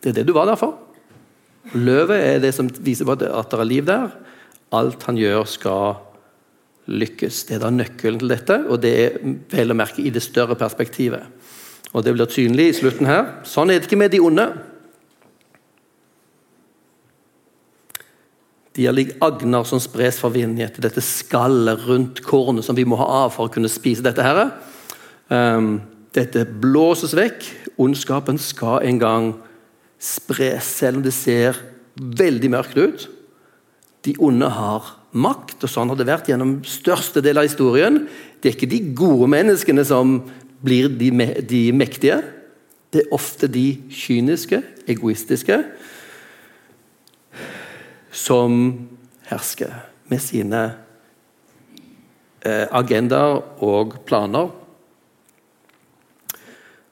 Det 0.00 0.12
er 0.12 0.20
det 0.20 0.28
du 0.28 0.34
var 0.36 0.46
der 0.48 0.58
for. 0.60 0.78
Løvet 1.74 2.20
er 2.20 2.42
det 2.44 2.52
som 2.54 2.68
viser 2.86 3.08
at 3.10 3.50
det 3.50 3.58
er 3.58 3.66
liv 3.66 3.86
der. 3.88 4.12
Alt 4.74 5.04
han 5.08 5.18
gjør, 5.18 5.44
skal 5.48 5.96
lykkes. 6.86 7.44
Det 7.48 7.56
er 7.56 7.64
da 7.64 7.70
nøkkelen 7.72 8.20
til 8.20 8.32
dette, 8.32 8.60
og 8.68 8.80
det 8.82 8.92
er 9.00 9.18
vel 9.52 9.72
å 9.72 9.78
merke 9.78 10.02
i 10.04 10.12
det 10.12 10.22
større 10.24 10.56
perspektivet. 10.58 11.24
Og 11.94 12.02
Det 12.04 12.12
blir 12.12 12.26
synlig 12.26 12.68
i 12.68 12.76
slutten 12.80 13.06
her. 13.06 13.40
Sånn 13.46 13.70
er 13.70 13.78
det 13.78 13.86
ikke 13.86 14.00
med 14.00 14.10
de 14.10 14.20
onde. 14.20 14.48
De 18.74 18.88
er 18.88 18.96
lik 18.96 19.12
agner 19.22 19.62
som 19.68 19.78
spres 19.78 20.18
for 20.18 20.34
vinden 20.34 20.64
etter 20.66 20.82
dette 20.82 21.02
skallet 21.04 21.84
rundt 21.86 22.24
kornet 22.26 22.66
som 22.66 22.74
vi 22.74 22.86
må 22.88 22.98
ha 22.98 23.06
av 23.22 23.36
for 23.36 23.46
å 23.46 23.52
kunne 23.54 23.70
spise 23.70 24.02
dette. 24.02 24.22
her. 24.22 24.50
Um, 25.30 25.80
dette 26.14 26.44
blåses 26.44 27.14
vekk. 27.14 27.46
Ondskapen 27.78 28.38
skal 28.38 28.82
en 28.82 28.98
gang 28.98 29.30
spres, 29.98 30.64
selv 30.64 30.98
om 30.98 31.06
det 31.06 31.14
ser 31.14 31.58
veldig 31.94 32.50
mørkt 32.50 32.76
ut. 32.76 33.06
De 34.02 34.16
onde 34.18 34.50
har 34.50 34.90
makt, 35.14 35.62
og 35.62 35.70
sånn 35.70 35.90
har 35.92 35.98
det 35.98 36.08
vært 36.08 36.28
gjennom 36.30 36.58
største 36.66 37.22
del 37.24 37.38
av 37.40 37.46
historien. 37.46 38.02
Det 38.40 38.50
er 38.50 38.56
ikke 38.56 38.70
de 38.70 38.80
gode 38.98 39.28
menneskene 39.30 39.84
som 39.86 40.18
blir 40.64 40.90
de, 40.90 41.10
de 41.46 41.62
mektige. 41.76 42.20
Det 42.94 43.04
er 43.04 43.14
ofte 43.14 43.48
de 43.50 43.66
kyniske, 43.90 44.60
egoistiske, 44.90 45.60
som 48.14 48.58
hersker 49.26 49.72
med 50.12 50.22
sine 50.22 50.60
eh, 52.44 52.66
agendaer 52.70 53.40
og 53.64 53.96
planer. 54.06 54.52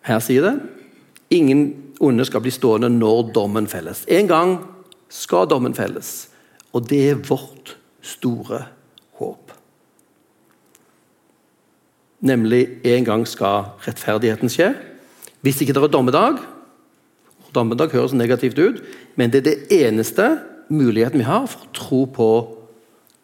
Her 0.03 0.23
sier 0.25 0.49
det 0.49 0.57
ingen 1.33 1.69
onde 2.03 2.27
skal 2.27 2.43
bli 2.45 2.51
stående 2.53 2.91
når 2.93 3.31
dommen 3.37 3.69
felles. 3.71 4.03
En 4.11 4.27
gang 4.29 4.57
skal 5.13 5.47
dommen 5.49 5.77
felles, 5.77 6.27
og 6.75 6.89
det 6.91 7.03
er 7.13 7.23
vårt 7.29 7.77
store 8.03 8.65
håp. 9.19 9.53
Nemlig 12.23 12.67
en 12.87 13.07
gang 13.07 13.27
skal 13.27 13.73
rettferdigheten 13.87 14.51
skje. 14.53 14.73
Hvis 15.43 15.61
ikke 15.63 15.75
det 15.75 15.83
er 15.83 15.95
dommedag 15.95 16.43
Dommedag 17.53 17.93
høres 17.93 18.15
negativt 18.17 18.57
ut, 18.59 18.79
men 19.17 19.29
det 19.29 19.43
er 19.43 19.49
det 19.51 19.83
eneste 19.85 20.39
muligheten 20.73 21.21
vi 21.21 21.27
har 21.29 21.45
for 21.45 21.67
å 21.67 21.75
tro 21.77 21.99
på 22.09 22.29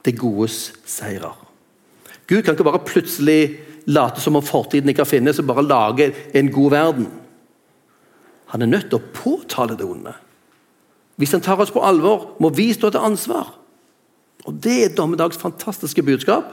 det 0.04 0.18
godes 0.20 0.74
seirer. 0.84 1.32
Gud 2.28 2.42
kan 2.42 2.52
ikke 2.52 2.66
bare 2.68 2.84
plutselig 2.84 3.56
late 3.88 4.20
som 4.20 4.36
om 4.36 4.44
fortiden 4.44 4.92
ikke 4.92 5.08
finnes, 5.08 5.40
og 5.40 5.48
bare 5.48 5.64
lage 5.64 6.10
en 6.36 6.50
god 6.52 6.70
verden. 6.70 7.08
Han 8.52 8.62
er 8.62 8.68
nødt 8.68 8.90
til 8.90 9.00
å 9.00 9.08
påtale 9.16 9.76
det 9.80 9.88
onde. 9.88 10.12
Hvis 11.16 11.32
han 11.32 11.40
tar 11.44 11.60
oss 11.60 11.72
på 11.72 11.82
alvor, 11.84 12.34
må 12.40 12.52
vi 12.52 12.68
stå 12.72 12.92
til 12.92 13.04
ansvar. 13.04 13.54
Og 14.48 14.62
Det 14.64 14.84
er 14.84 14.94
dommedags 14.96 15.36
fantastiske 15.36 16.02
budskap. 16.02 16.44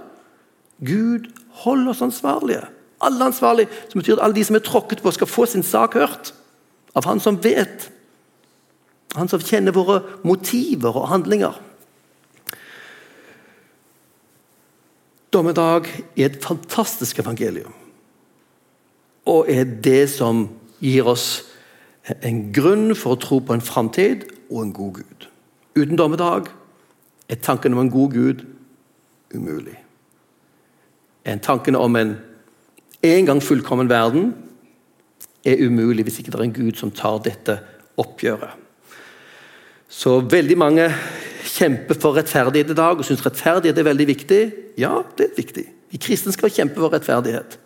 Gud 0.84 1.31
holder 1.63 1.93
oss 1.93 2.01
ansvarlige. 2.01 2.65
Alle 3.01 3.25
ansvarlige, 3.25 3.67
som 3.89 3.99
betyr 3.99 4.17
at 4.17 4.23
alle 4.23 4.36
de 4.36 4.43
som 4.43 4.55
er 4.55 4.60
tråkket 4.60 5.01
på, 5.01 5.12
skal 5.12 5.27
få 5.27 5.45
sin 5.45 5.63
sak 5.63 5.93
hørt. 5.93 6.34
Av 6.95 7.05
han 7.08 7.19
som 7.19 7.39
vet. 7.43 7.91
Han 9.15 9.31
som 9.31 9.39
kjenner 9.39 9.71
våre 9.71 10.01
motiver 10.27 10.91
og 10.91 11.08
handlinger. 11.08 11.55
Dommedag 15.31 15.88
er 16.17 16.25
et 16.25 16.43
fantastisk 16.43 17.19
evangelium. 17.19 17.73
Og 19.25 19.47
er 19.51 19.63
det 19.63 20.10
som 20.12 20.49
gir 20.84 21.08
oss 21.08 21.45
en 22.21 22.51
grunn 22.53 22.91
for 22.95 23.15
å 23.15 23.19
tro 23.23 23.39
på 23.39 23.55
en 23.55 23.63
framtid 23.63 24.27
og 24.51 24.62
en 24.65 24.75
god 24.75 24.99
Gud. 24.99 25.27
Uten 25.75 25.99
dommedag 25.99 26.51
er 27.29 27.41
tanken 27.41 27.73
om 27.73 27.79
en 27.83 27.91
god 27.91 28.13
Gud 28.13 28.45
umulig. 29.33 29.77
En 31.25 31.39
tanken 31.39 31.75
om 31.75 31.95
en 31.95 32.15
en 33.05 33.25
gang 33.25 33.41
fullkommen 33.43 33.89
verden 33.89 34.33
er 35.45 35.61
umulig 35.61 36.05
hvis 36.07 36.19
ikke 36.19 36.31
det 36.33 36.39
er 36.39 36.47
en 36.47 36.55
Gud 36.55 36.79
som 36.79 36.93
tar 36.93 37.19
dette 37.25 37.59
oppgjøret. 38.01 38.55
Så 39.89 40.17
veldig 40.19 40.57
mange 40.57 40.88
kjemper 41.45 41.97
for 42.01 42.17
rettferdighet 42.17 42.73
i 42.73 42.77
dag 42.77 42.97
og 42.97 43.05
syns 43.05 43.23
rettferdighet 43.25 43.77
er 43.77 43.88
veldig 43.88 44.07
viktig. 44.09 44.41
Ja, 44.81 44.97
det 45.17 45.29
er 45.29 45.38
viktig. 45.38 45.65
Vi 45.93 46.01
kristne 46.01 46.33
skal 46.33 46.51
kjempe 46.51 46.81
for 46.81 46.93
rettferdighet. 46.93 47.59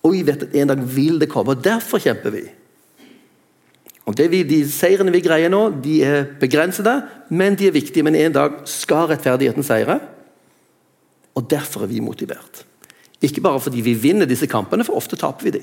Og 0.00 0.16
vi 0.16 0.24
vet 0.26 0.46
at 0.46 0.56
en 0.56 0.72
dag 0.72 0.80
vil 0.96 1.20
det 1.20 1.28
komme, 1.28 1.52
og 1.52 1.64
derfor 1.64 2.00
kjemper 2.00 2.32
vi. 2.34 2.46
Og 4.10 4.18
vi, 4.18 4.42
De 4.42 4.64
seirene 4.66 5.12
vi 5.14 5.22
greier 5.22 5.52
nå, 5.52 5.68
de 5.84 6.00
er 6.02 6.24
begrensede, 6.40 6.96
men 7.30 7.54
de 7.54 7.68
er 7.68 7.76
viktige. 7.76 8.02
Men 8.02 8.18
en 8.18 8.34
dag 8.34 8.56
skal 8.66 9.06
rettferdigheten 9.12 9.62
seire, 9.62 10.00
og 11.34 11.46
derfor 11.50 11.84
er 11.86 11.92
vi 11.92 12.02
motivert. 12.02 12.64
Ikke 13.22 13.40
bare 13.40 13.60
fordi 13.60 13.80
vi 13.80 13.94
vinner 13.94 14.26
disse 14.26 14.48
kampene, 14.50 14.84
for 14.84 14.98
ofte 14.98 15.16
taper 15.16 15.46
vi 15.46 15.54
de. 15.60 15.62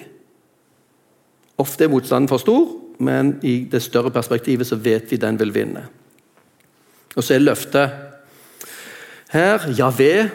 Ofte 1.57 1.83
er 1.83 1.91
motstanden 1.91 2.29
for 2.29 2.37
stor, 2.37 2.69
men 2.99 3.35
i 3.43 3.67
det 3.71 3.81
større 3.83 4.13
perspektivet 4.13 4.67
så 4.67 4.77
vet 4.79 5.11
vi 5.11 5.19
den 5.19 5.39
vil 5.39 5.53
vinne. 5.53 5.87
Og 7.15 7.23
så 7.23 7.33
er 7.33 7.43
løftet 7.43 7.89
her 9.33 9.65
Javé, 9.75 10.29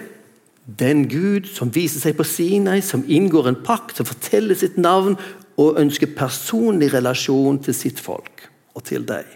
den 0.79 1.07
Gud 1.09 1.49
som 1.51 1.71
viser 1.75 2.03
seg 2.03 2.19
på 2.19 2.27
Sinai, 2.27 2.81
som 2.85 3.07
inngår 3.09 3.49
en 3.49 3.63
pakt, 3.65 3.97
som 3.97 4.07
forteller 4.07 4.59
sitt 4.59 4.77
navn 4.79 5.17
og 5.61 5.79
ønsker 5.81 6.15
personlig 6.17 6.93
relasjon 6.95 7.59
til 7.63 7.77
sitt 7.77 8.01
folk 8.01 8.47
og 8.75 8.85
til 8.89 9.05
deg. 9.09 9.27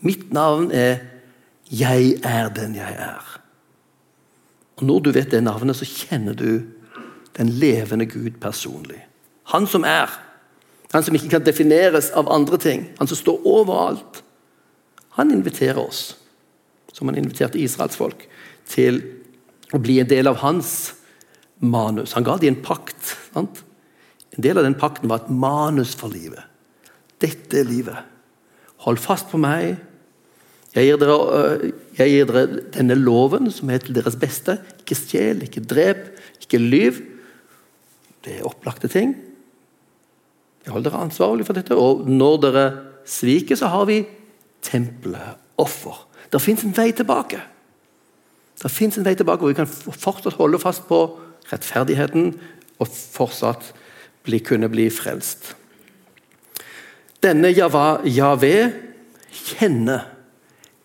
Mitt 0.00 0.32
navn 0.32 0.70
er 0.72 0.98
'Jeg 1.70 2.20
er 2.22 2.48
den 2.48 2.74
jeg 2.74 2.96
er'. 2.98 3.40
Og 4.76 4.84
Når 4.84 5.00
du 5.00 5.10
vet 5.10 5.30
det 5.30 5.42
navnet, 5.42 5.76
så 5.76 5.84
kjenner 5.84 6.34
du 6.34 6.62
den 7.36 7.48
levende 7.48 8.06
Gud 8.06 8.30
personlig. 8.40 9.06
Han 9.44 9.66
som 9.66 9.84
er. 9.84 10.10
Han 10.92 11.02
som 11.02 11.14
ikke 11.14 11.28
kan 11.28 11.44
defineres 11.44 12.10
av 12.10 12.32
andre 12.32 12.58
ting. 12.58 12.88
Han 12.98 13.06
som 13.06 13.16
står 13.16 13.46
overalt. 13.46 14.22
Han 15.08 15.30
inviterer 15.30 15.78
oss, 15.78 16.16
som 16.92 17.08
han 17.08 17.18
inviterte 17.18 17.58
Israels 17.58 17.96
folk, 17.96 18.28
til 18.66 19.02
å 19.72 19.78
bli 19.78 20.00
en 20.00 20.08
del 20.10 20.26
av 20.26 20.36
hans 20.36 20.94
manus. 21.58 22.12
Han 22.12 22.24
ga 22.24 22.36
dem 22.36 22.54
en 22.54 22.62
pakt. 22.62 23.16
Sant? 23.34 23.62
En 24.34 24.42
del 24.42 24.58
av 24.58 24.66
den 24.66 24.76
pakten 24.78 25.10
var 25.10 25.22
et 25.22 25.32
manus 25.32 25.94
for 25.98 26.12
livet. 26.12 26.42
Dette 27.22 27.60
er 27.60 27.68
livet. 27.68 27.98
Hold 28.84 28.98
fast 29.02 29.30
på 29.30 29.40
meg. 29.40 29.76
Jeg 30.74 30.88
gir, 30.88 30.98
dere, 30.98 31.18
øh, 31.38 31.68
jeg 31.94 32.10
gir 32.10 32.30
dere 32.30 32.62
denne 32.74 32.96
loven, 32.98 33.46
som 33.54 33.70
er 33.70 33.78
til 33.82 33.94
deres 33.94 34.18
beste. 34.18 34.58
Ikke 34.82 34.98
stjel, 34.98 35.44
ikke 35.46 35.62
drep, 35.62 36.08
ikke 36.42 36.58
lyv. 36.58 36.98
Det 38.24 38.40
er 38.40 38.48
opplagte 38.48 38.90
ting. 38.90 39.14
Jeg 40.64 40.72
holder 40.72 40.90
dere 40.90 41.06
ansvarlig 41.06 41.46
for 41.46 41.54
dette. 41.54 41.78
Og 41.78 42.08
når 42.10 42.36
dere 42.42 42.66
sviker, 43.06 43.54
så 43.56 43.70
har 43.70 43.86
vi 43.86 44.02
tempelet, 44.64 45.38
offer. 45.60 46.08
Det 46.32 46.42
fins 46.42 46.64
en 46.66 46.74
vei 46.74 46.90
tilbake. 46.96 47.38
Det 48.58 48.70
fins 48.72 48.98
en 48.98 49.06
vei 49.06 49.14
tilbake 49.14 49.44
hvor 49.44 49.52
vi 49.52 49.58
kan 49.58 49.70
fortsatt 49.70 50.38
holde 50.40 50.58
fast 50.58 50.88
på 50.88 51.04
rettferdigheten 51.52 52.32
og 52.80 52.88
fortsatt 52.88 53.70
bli, 54.24 54.40
kunne 54.40 54.68
bli 54.72 54.88
frelst. 54.90 55.52
Denne 57.24 57.52
Javé 57.52 58.56
kjenner 59.32 60.10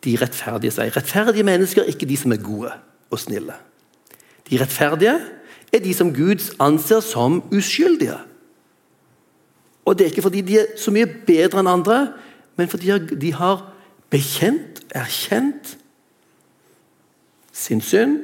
de 0.04 0.16
rettferdige 0.20 0.76
seg. 0.76 0.94
Rettferdige 0.96 1.48
mennesker 1.48 1.84
er 1.84 1.92
ikke 1.92 2.08
de 2.08 2.18
som 2.20 2.32
er 2.36 2.44
gode 2.44 2.72
og 3.10 3.20
snille. 3.20 3.56
De 4.50 4.60
rettferdige 4.62 5.18
er 5.74 5.84
de 5.84 5.94
som 5.94 6.14
Gud 6.16 6.44
anser 6.64 7.04
som 7.06 7.42
uskyldige. 7.52 8.18
Og 9.86 9.98
Det 9.98 10.06
er 10.06 10.10
ikke 10.10 10.22
fordi 10.22 10.42
de 10.42 10.60
er 10.60 10.66
så 10.78 10.92
mye 10.92 11.08
bedre 11.28 11.64
enn 11.64 11.68
andre, 11.68 12.14
men 12.56 12.68
fordi 12.68 12.92
de 13.20 13.34
har 13.34 13.64
bekjent, 14.10 14.84
erkjent 14.96 15.78
sin 17.54 17.82
synd, 17.82 18.20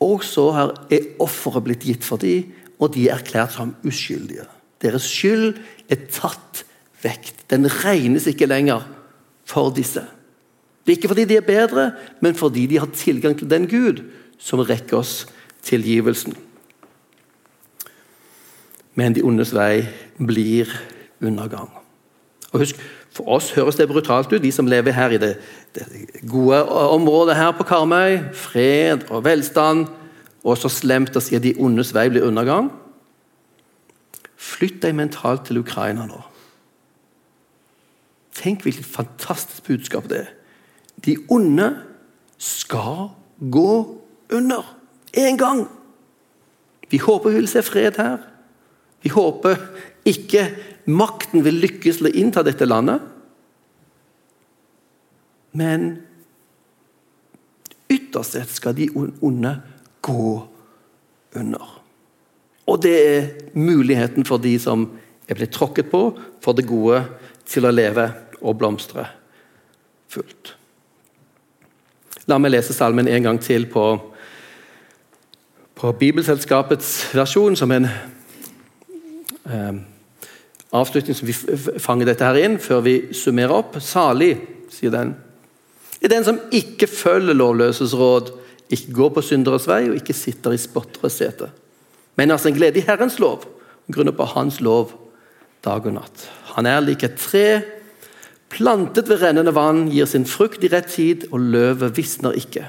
og 0.00 0.24
så 0.24 0.48
er 0.90 1.08
offeret 1.22 1.64
blitt 1.64 1.86
gitt 1.86 2.04
for 2.04 2.16
dem, 2.22 2.52
og 2.82 2.90
de 2.96 3.06
er 3.06 3.20
erklært 3.20 3.54
som 3.54 3.76
uskyldige. 3.86 4.48
Deres 4.82 5.06
skyld 5.06 5.60
er 5.86 6.00
tatt 6.10 6.64
vekk. 7.04 7.30
Den 7.52 7.68
regnes 7.70 8.26
ikke 8.26 8.48
lenger 8.50 8.82
for 9.46 9.70
disse. 9.74 10.02
Det 10.82 10.94
er 10.94 10.98
ikke 10.98 11.12
fordi 11.12 11.28
de 11.30 11.38
er 11.38 11.46
bedre, 11.46 11.92
men 12.20 12.34
fordi 12.34 12.66
de 12.66 12.80
har 12.82 12.90
tilgang 12.94 13.36
til 13.38 13.50
den 13.50 13.68
Gud 13.70 14.02
som 14.38 14.64
rekker 14.66 14.98
oss 14.98 15.28
tilgivelsen. 15.62 16.34
Men 18.98 19.14
de 19.14 19.22
ondes 19.22 19.54
vei 19.54 19.86
blir 20.18 20.68
undergang. 21.22 21.70
Og 22.52 22.64
husk, 22.64 22.82
For 23.12 23.28
oss 23.28 23.50
høres 23.52 23.76
det 23.76 23.90
brutalt 23.90 24.32
ut, 24.32 24.40
de 24.40 24.52
som 24.52 24.66
lever 24.66 24.94
her 24.96 25.12
i 25.12 25.18
det, 25.20 25.34
det 25.76 25.84
gode 26.28 26.62
området 26.64 27.36
her 27.36 27.50
på 27.52 27.66
Karmøy. 27.68 28.32
Fred 28.32 29.04
og 29.10 29.24
velstand. 29.26 29.86
Og 30.42 30.58
så 30.58 30.70
slemt 30.72 31.16
å 31.16 31.22
si 31.22 31.36
at 31.38 31.44
de 31.44 31.54
ondes 31.62 31.92
vei 31.94 32.08
blir 32.10 32.26
undergang. 32.26 32.70
Flytt 34.36 34.80
deg 34.82 34.96
mentalt 34.98 35.46
til 35.46 35.62
Ukraina 35.62 36.06
nå. 36.08 36.18
Tenk 38.34 38.64
hvilket 38.64 38.88
fantastisk 38.88 39.68
budskap 39.68 40.08
det 40.10 40.24
er. 40.24 40.30
De 41.04 41.16
onde 41.30 41.68
skal 42.42 43.12
gå 43.38 43.72
under. 44.32 44.66
En 45.12 45.38
gang. 45.38 45.66
Vi 46.90 46.98
håper 46.98 47.30
vi 47.30 47.40
vil 47.40 47.48
se 47.48 47.62
fred 47.62 47.98
her. 48.00 48.22
Vi 49.02 49.12
håper 49.12 49.58
ikke 50.08 50.46
makten 50.90 51.44
vil 51.44 51.60
lykkes 51.62 52.00
til 52.00 52.10
å 52.10 52.14
innta 52.18 52.42
dette 52.46 52.66
landet. 52.66 53.02
Men 55.52 56.02
ytterst 57.92 58.38
sett 58.38 58.54
skal 58.56 58.76
de 58.76 58.88
onde 58.96 59.54
gå 60.02 60.42
under. 61.38 61.78
Og 62.66 62.82
det 62.82 62.96
er 63.16 63.30
muligheten 63.58 64.26
for 64.26 64.42
de 64.42 64.54
som 64.60 64.86
er 65.28 65.38
blitt 65.38 65.54
tråkket 65.54 65.90
på, 65.90 66.02
for 66.42 66.56
det 66.56 66.68
gode, 66.68 67.04
til 67.48 67.66
å 67.66 67.74
leve 67.74 68.06
og 68.42 68.58
blomstre 68.58 69.06
fullt. 70.12 70.54
La 72.30 72.38
meg 72.38 72.52
lese 72.54 72.74
salmen 72.74 73.08
en 73.10 73.24
gang 73.26 73.38
til 73.42 73.66
på, 73.70 73.86
på 75.74 75.92
Bibelselskapets 75.98 77.14
versjon, 77.16 77.56
som 77.58 77.72
en 77.74 77.88
eh, 79.50 79.80
avslutning 80.70 81.18
som 81.18 81.28
vi 81.28 81.34
fanger 81.82 82.12
dette 82.12 82.28
her 82.28 82.38
inn 82.44 82.60
før 82.62 82.84
vi 82.86 82.96
summerer 83.16 83.56
opp. 83.58 83.80
Salig, 83.82 84.36
sier 84.72 84.94
den, 84.94 85.16
er 86.02 86.14
den 86.14 86.26
som 86.26 86.38
ikke 86.54 86.88
følger 86.90 87.36
lovløses 87.38 87.94
råd, 87.98 88.32
ikke 88.72 88.94
går 88.96 89.12
på 89.16 89.24
synderes 89.26 89.68
vei 89.68 89.84
og 89.90 89.98
ikke 89.98 90.16
sitter 90.16 90.54
i 90.54 90.60
spotteres 90.60 91.18
sete. 91.20 91.50
Men 92.16 92.32
har 92.32 92.40
sin 92.40 92.56
glede 92.56 92.80
i 92.80 92.86
Herrens 92.86 93.18
lov, 93.22 93.44
grunnet 93.92 94.16
på 94.16 94.26
Hans 94.34 94.60
lov 94.64 94.92
dag 95.64 95.86
og 95.86 95.96
natt. 95.96 96.26
Han 96.56 96.66
er 96.68 96.82
lik 96.84 97.04
et 97.06 97.20
tre 97.20 97.46
plantet 98.52 99.08
ved 99.08 99.22
rennende 99.22 99.54
vann, 99.56 99.86
gir 99.92 100.08
sin 100.08 100.26
frukt 100.28 100.64
i 100.64 100.70
rett 100.72 100.90
tid, 100.92 101.28
og 101.32 101.40
løvet 101.54 101.96
visner 101.96 102.36
ikke. 102.36 102.66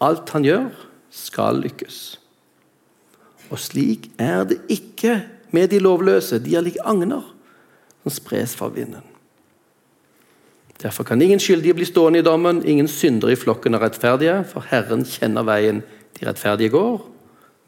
Alt 0.00 0.32
han 0.32 0.46
gjør, 0.46 0.70
skal 1.10 1.60
lykkes. 1.60 1.98
Og 3.50 3.58
slik 3.58 4.08
er 4.22 4.46
det 4.48 4.60
ikke 4.70 5.18
med 5.50 5.72
de 5.72 5.80
lovløse. 5.82 6.38
De 6.38 6.54
er 6.56 6.64
lik 6.64 6.78
agner 6.86 7.26
som 8.04 8.14
spres 8.14 8.54
fra 8.56 8.70
vinden. 8.72 9.09
Derfor 10.82 11.04
kan 11.04 11.22
ingen 11.22 11.40
skyldige 11.40 11.74
bli 11.74 11.84
stående 11.84 12.18
i 12.18 12.24
dommen, 12.24 12.62
ingen 12.66 12.88
syndere 12.88 13.32
i 13.32 13.36
flokken 13.36 13.76
av 13.76 13.84
rettferdige, 13.84 14.38
for 14.48 14.64
Herren 14.70 15.04
kjenner 15.04 15.44
veien 15.44 15.82
de 16.16 16.26
rettferdige 16.26 16.72
går, 16.72 17.02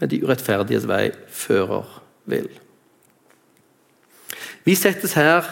men 0.00 0.10
de 0.10 0.20
urettferdiges 0.24 0.88
vei 0.88 1.10
fører 1.28 1.88
vil. 2.24 2.48
Vi 4.64 4.74
settes 4.78 5.12
her 5.18 5.44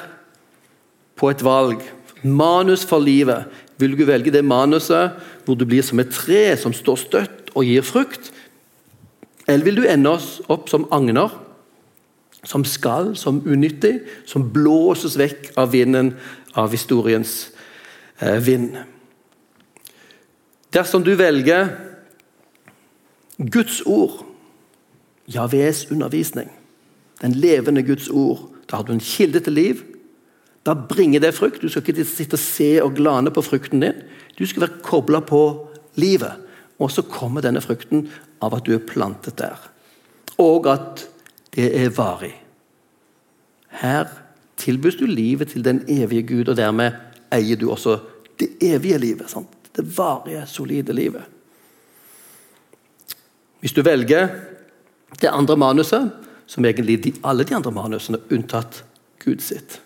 på 1.20 1.30
et 1.30 1.44
valg. 1.44 1.82
Manus 2.22 2.84
for 2.86 3.00
livet. 3.00 3.48
Vil 3.80 3.96
du 3.96 4.04
velge 4.04 4.32
det 4.32 4.44
manuset 4.44 5.16
hvor 5.44 5.56
du 5.56 5.64
blir 5.68 5.84
som 5.84 6.00
et 6.00 6.12
tre 6.12 6.56
som 6.60 6.72
står 6.76 6.98
støtt 7.00 7.52
og 7.54 7.64
gir 7.64 7.84
frukt? 7.84 8.32
Eller 9.48 9.64
vil 9.64 9.80
du 9.80 9.86
ende 9.88 10.12
oss 10.12 10.38
opp 10.52 10.68
som 10.70 10.86
agner 10.94 11.32
som 12.46 12.64
skal, 12.64 13.12
som 13.20 13.42
unyttig, 13.44 13.98
som 14.28 14.46
blåses 14.52 15.18
vekk 15.20 15.50
av 15.60 15.74
vinden 15.74 16.14
av 16.54 16.70
historiens 16.70 17.50
eh, 18.18 18.38
vind. 18.42 18.76
Dersom 20.74 21.04
du 21.04 21.14
velger 21.18 21.70
Guds 23.36 23.80
ord, 23.86 24.24
Javes 25.30 25.86
undervisning, 25.90 26.50
den 27.22 27.32
levende 27.32 27.82
Guds 27.82 28.08
ord, 28.08 28.48
da 28.70 28.76
har 28.76 28.86
du 28.86 28.92
en 28.92 29.02
kilde 29.02 29.40
til 29.40 29.52
liv. 29.52 29.82
Da 30.66 30.74
bringer 30.74 31.20
det 31.20 31.34
frukt. 31.34 31.62
Du 31.62 31.68
skal 31.68 31.82
ikke 31.82 32.04
sitte 32.04 32.36
og 32.36 32.42
se 32.42 32.70
og 32.82 32.94
glane 32.94 33.32
på 33.34 33.42
frukten 33.42 33.82
din. 33.82 34.02
Du 34.38 34.46
skal 34.46 34.66
være 34.66 34.82
kobla 34.84 35.20
på 35.20 35.42
livet. 35.94 36.38
Og 36.78 36.90
så 36.90 37.02
kommer 37.02 37.44
denne 37.44 37.60
frukten 37.60 38.06
av 38.40 38.54
at 38.56 38.66
du 38.66 38.74
er 38.74 38.86
plantet 38.86 39.38
der. 39.40 39.58
Og 40.38 40.68
at 40.70 41.06
det 41.56 41.70
er 41.76 41.90
varig. 41.96 42.34
Her 43.80 44.06
tilbys 44.60 44.98
du 45.00 45.06
livet 45.08 45.52
til 45.54 45.64
den 45.64 45.82
evige 45.88 46.26
Gud, 46.28 46.52
og 46.52 46.56
dermed 46.58 46.96
eier 47.32 47.56
du 47.56 47.70
også 47.72 47.98
det 48.40 48.52
evige 48.62 48.98
livet. 48.98 49.30
Sant? 49.30 49.48
Det 49.76 49.84
varige, 49.96 50.46
solide 50.46 50.92
livet. 50.92 51.22
Hvis 53.60 53.72
du 53.76 53.82
velger 53.82 54.28
det 55.20 55.28
andre 55.28 55.56
manuset, 55.56 56.10
som 56.46 56.64
egentlig 56.64 57.04
de, 57.04 57.12
alle 57.24 57.44
de 57.44 57.54
andre 57.54 57.70
manusene 57.70 58.18
unntatt 58.32 58.82
Gud 59.22 59.42
sitt, 59.44 59.80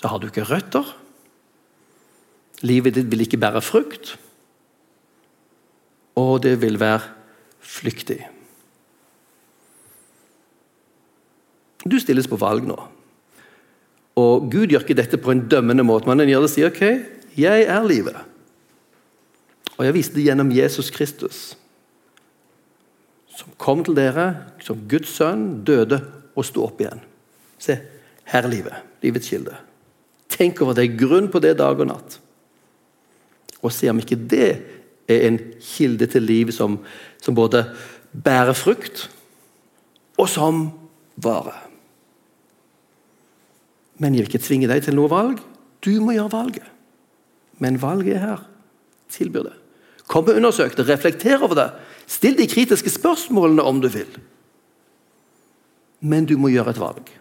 så 0.00 0.08
har 0.08 0.18
du 0.18 0.30
ikke 0.30 0.46
røtter. 0.48 0.86
Livet 2.64 2.96
ditt 2.96 3.10
vil 3.10 3.26
ikke 3.26 3.40
bære 3.40 3.62
frukt, 3.64 4.14
og 6.16 6.42
det 6.42 6.54
vil 6.62 6.80
være 6.80 7.02
flyktig. 7.60 8.20
Du 11.84 11.98
stilles 12.00 12.28
på 12.28 12.38
valg 12.40 12.64
nå. 12.68 12.78
Og 14.18 14.50
Gud 14.50 14.72
gjør 14.72 14.82
ikke 14.84 14.98
dette 14.98 15.20
på 15.20 15.32
en 15.32 15.44
dømmende 15.48 15.84
måte, 15.86 16.08
men 16.08 16.22
han 16.22 16.30
gjør 16.30 16.44
det 16.44 16.50
og 16.50 16.54
sier 16.54 16.72
ok, 16.72 16.82
jeg 17.38 17.66
er 17.70 17.86
livet. 17.86 18.16
Og 19.78 19.86
jeg 19.86 19.96
viste 19.96 20.18
det 20.18 20.26
gjennom 20.26 20.50
Jesus 20.52 20.90
Kristus, 20.92 21.38
som 23.32 23.54
kom 23.56 23.84
til 23.86 23.96
dere 23.96 24.26
som 24.60 24.82
Guds 24.90 25.14
sønn, 25.16 25.62
døde 25.64 26.02
og 26.36 26.44
sto 26.44 26.66
opp 26.66 26.82
igjen. 26.82 27.00
Se, 27.60 27.78
her 28.32 28.44
er 28.44 28.52
livet. 28.52 28.82
Livets 29.00 29.30
kilde. 29.32 29.56
Tenk 30.30 30.60
over 30.60 30.76
det. 30.76 30.90
Grunn 31.00 31.30
på 31.32 31.40
det 31.42 31.54
dag 31.58 31.80
og 31.80 31.88
natt. 31.88 32.18
Og 33.60 33.72
se 33.72 33.88
om 33.92 34.00
ikke 34.00 34.18
det 34.18 34.50
er 35.10 35.24
en 35.28 35.38
kilde 35.64 36.08
til 36.10 36.24
liv 36.28 36.52
som, 36.54 36.78
som 37.20 37.36
både 37.36 37.64
bærer 38.12 38.56
frukt, 38.56 39.08
og 40.20 40.28
som 40.28 40.66
varer. 41.20 41.69
Men 44.00 44.16
jeg 44.16 44.24
vil 44.24 44.32
ikke 44.32 44.46
tvinge 44.46 44.68
deg 44.70 44.84
til 44.84 44.96
noe 44.96 45.12
valg. 45.12 45.40
Du 45.84 45.92
må 46.00 46.16
gjøre 46.16 46.32
valget. 46.32 46.68
Men 47.60 47.80
valget 47.82 48.16
er 48.16 48.24
her. 48.24 48.44
Tilbyr 49.12 49.48
det. 49.50 49.56
Kom 50.10 50.26
og 50.26 50.36
undersøk 50.40 50.74
det, 50.76 50.88
reflekter 50.88 51.42
over 51.44 51.54
det. 51.58 51.68
Still 52.10 52.38
de 52.38 52.48
kritiske 52.50 52.90
spørsmålene 52.90 53.62
om 53.62 53.80
du 53.82 53.88
vil. 53.92 54.08
Men 56.00 56.26
du 56.26 56.36
må 56.40 56.50
gjøre 56.50 56.72
et 56.74 56.80
valg. 56.80 57.12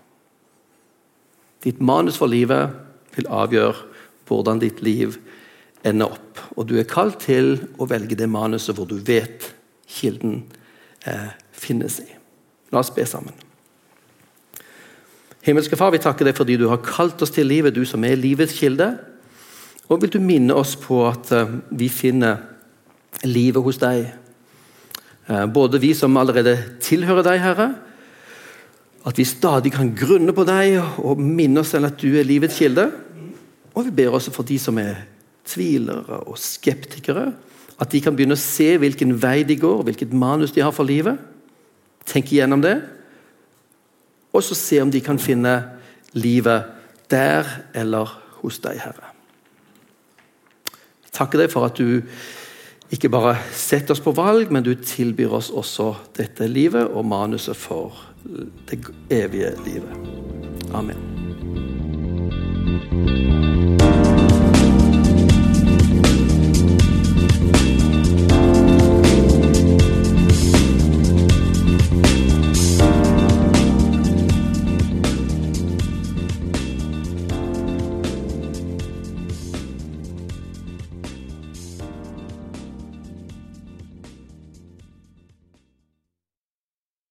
Ditt 1.63 1.81
manus 1.83 2.17
for 2.17 2.31
livet 2.31 2.71
vil 3.17 3.27
avgjøre 3.27 3.75
hvordan 4.29 4.61
ditt 4.63 4.79
liv 4.85 5.19
ender 5.83 6.15
opp. 6.15 6.39
Og 6.55 6.69
du 6.69 6.77
er 6.79 6.87
kalt 6.87 7.19
til 7.25 7.57
å 7.77 7.87
velge 7.89 8.17
det 8.17 8.29
manuset 8.31 8.77
hvor 8.77 8.87
du 8.87 8.95
vet 9.03 9.51
kilden 9.89 10.41
eh, 11.05 11.35
finnes 11.51 11.99
i. 12.03 12.09
La 12.71 12.81
oss 12.81 12.93
be 12.95 13.05
sammen. 13.09 13.48
Himmelske 15.45 15.77
Far, 15.79 15.93
vi 15.95 16.01
takker 16.03 16.27
deg 16.27 16.35
fordi 16.35 16.57
du 16.59 16.67
har 16.67 16.81
kalt 16.83 17.21
oss 17.23 17.31
til 17.31 17.47
livet, 17.47 17.75
du 17.75 17.85
som 17.87 18.03
er 18.03 18.19
livets 18.19 18.57
kilde. 18.59 18.91
Og 19.89 20.01
vil 20.03 20.11
du 20.11 20.19
minne 20.21 20.55
oss 20.57 20.75
på 20.79 21.01
at 21.07 21.31
uh, 21.31 21.53
vi 21.71 21.87
finner 21.89 22.43
livet 23.23 23.63
hos 23.63 23.79
deg. 23.81 24.09
Uh, 25.29 25.45
både 25.47 25.79
vi 25.81 25.93
som 25.97 26.17
allerede 26.19 26.57
tilhører 26.83 27.25
deg, 27.25 27.39
Herre. 27.45 27.69
At 29.07 29.17
vi 29.17 29.25
stadig 29.25 29.71
kan 29.73 29.93
grunne 29.95 30.35
på 30.35 30.43
deg 30.45 30.75
og 30.99 31.23
minne 31.23 31.63
oss 31.63 31.71
selv 31.71 31.87
at 31.87 32.03
du 32.03 32.11
er 32.19 32.27
livets 32.27 32.59
kilde. 32.59 32.89
Og 33.71 33.87
vi 33.87 33.95
ber 33.95 34.19
også 34.19 34.35
for 34.35 34.43
de 34.43 34.59
som 34.59 34.77
er 34.81 35.05
tvilere 35.47 36.19
og 36.27 36.35
skeptikere. 36.37 37.29
At 37.79 37.95
de 37.95 38.03
kan 38.03 38.13
begynne 38.13 38.35
å 38.35 38.43
se 38.43 38.73
hvilken 38.77 39.15
vei 39.23 39.39
de 39.47 39.55
går, 39.57 39.85
hvilket 39.87 40.11
manus 40.11 40.51
de 40.51 40.67
har 40.67 40.75
for 40.75 40.85
livet. 40.85 41.15
Tenk 42.11 42.33
igjennom 42.35 42.59
det 42.65 42.75
og 44.33 44.43
så 44.43 44.55
se 44.55 44.81
om 44.81 44.91
de 44.91 45.01
kan 45.01 45.19
finne 45.19 45.55
livet 46.13 46.63
der 47.09 47.47
eller 47.73 48.11
hos 48.41 48.59
deg, 48.63 48.79
Herre. 48.83 49.13
Jeg 51.03 51.15
takker 51.17 51.41
deg 51.41 51.51
for 51.51 51.65
at 51.67 51.79
du 51.79 52.01
ikke 52.89 53.09
bare 53.13 53.35
setter 53.53 53.93
oss 53.93 54.01
på 54.01 54.13
valg, 54.17 54.51
men 54.53 54.65
du 54.65 54.73
tilbyr 54.73 55.35
oss 55.41 55.49
også 55.49 55.91
dette 56.17 56.47
livet 56.49 56.87
og 56.87 57.05
manuset 57.05 57.57
for 57.57 57.93
det 58.69 58.81
evige 59.09 59.53
livet. 59.65 59.93
Amen. 60.73 60.97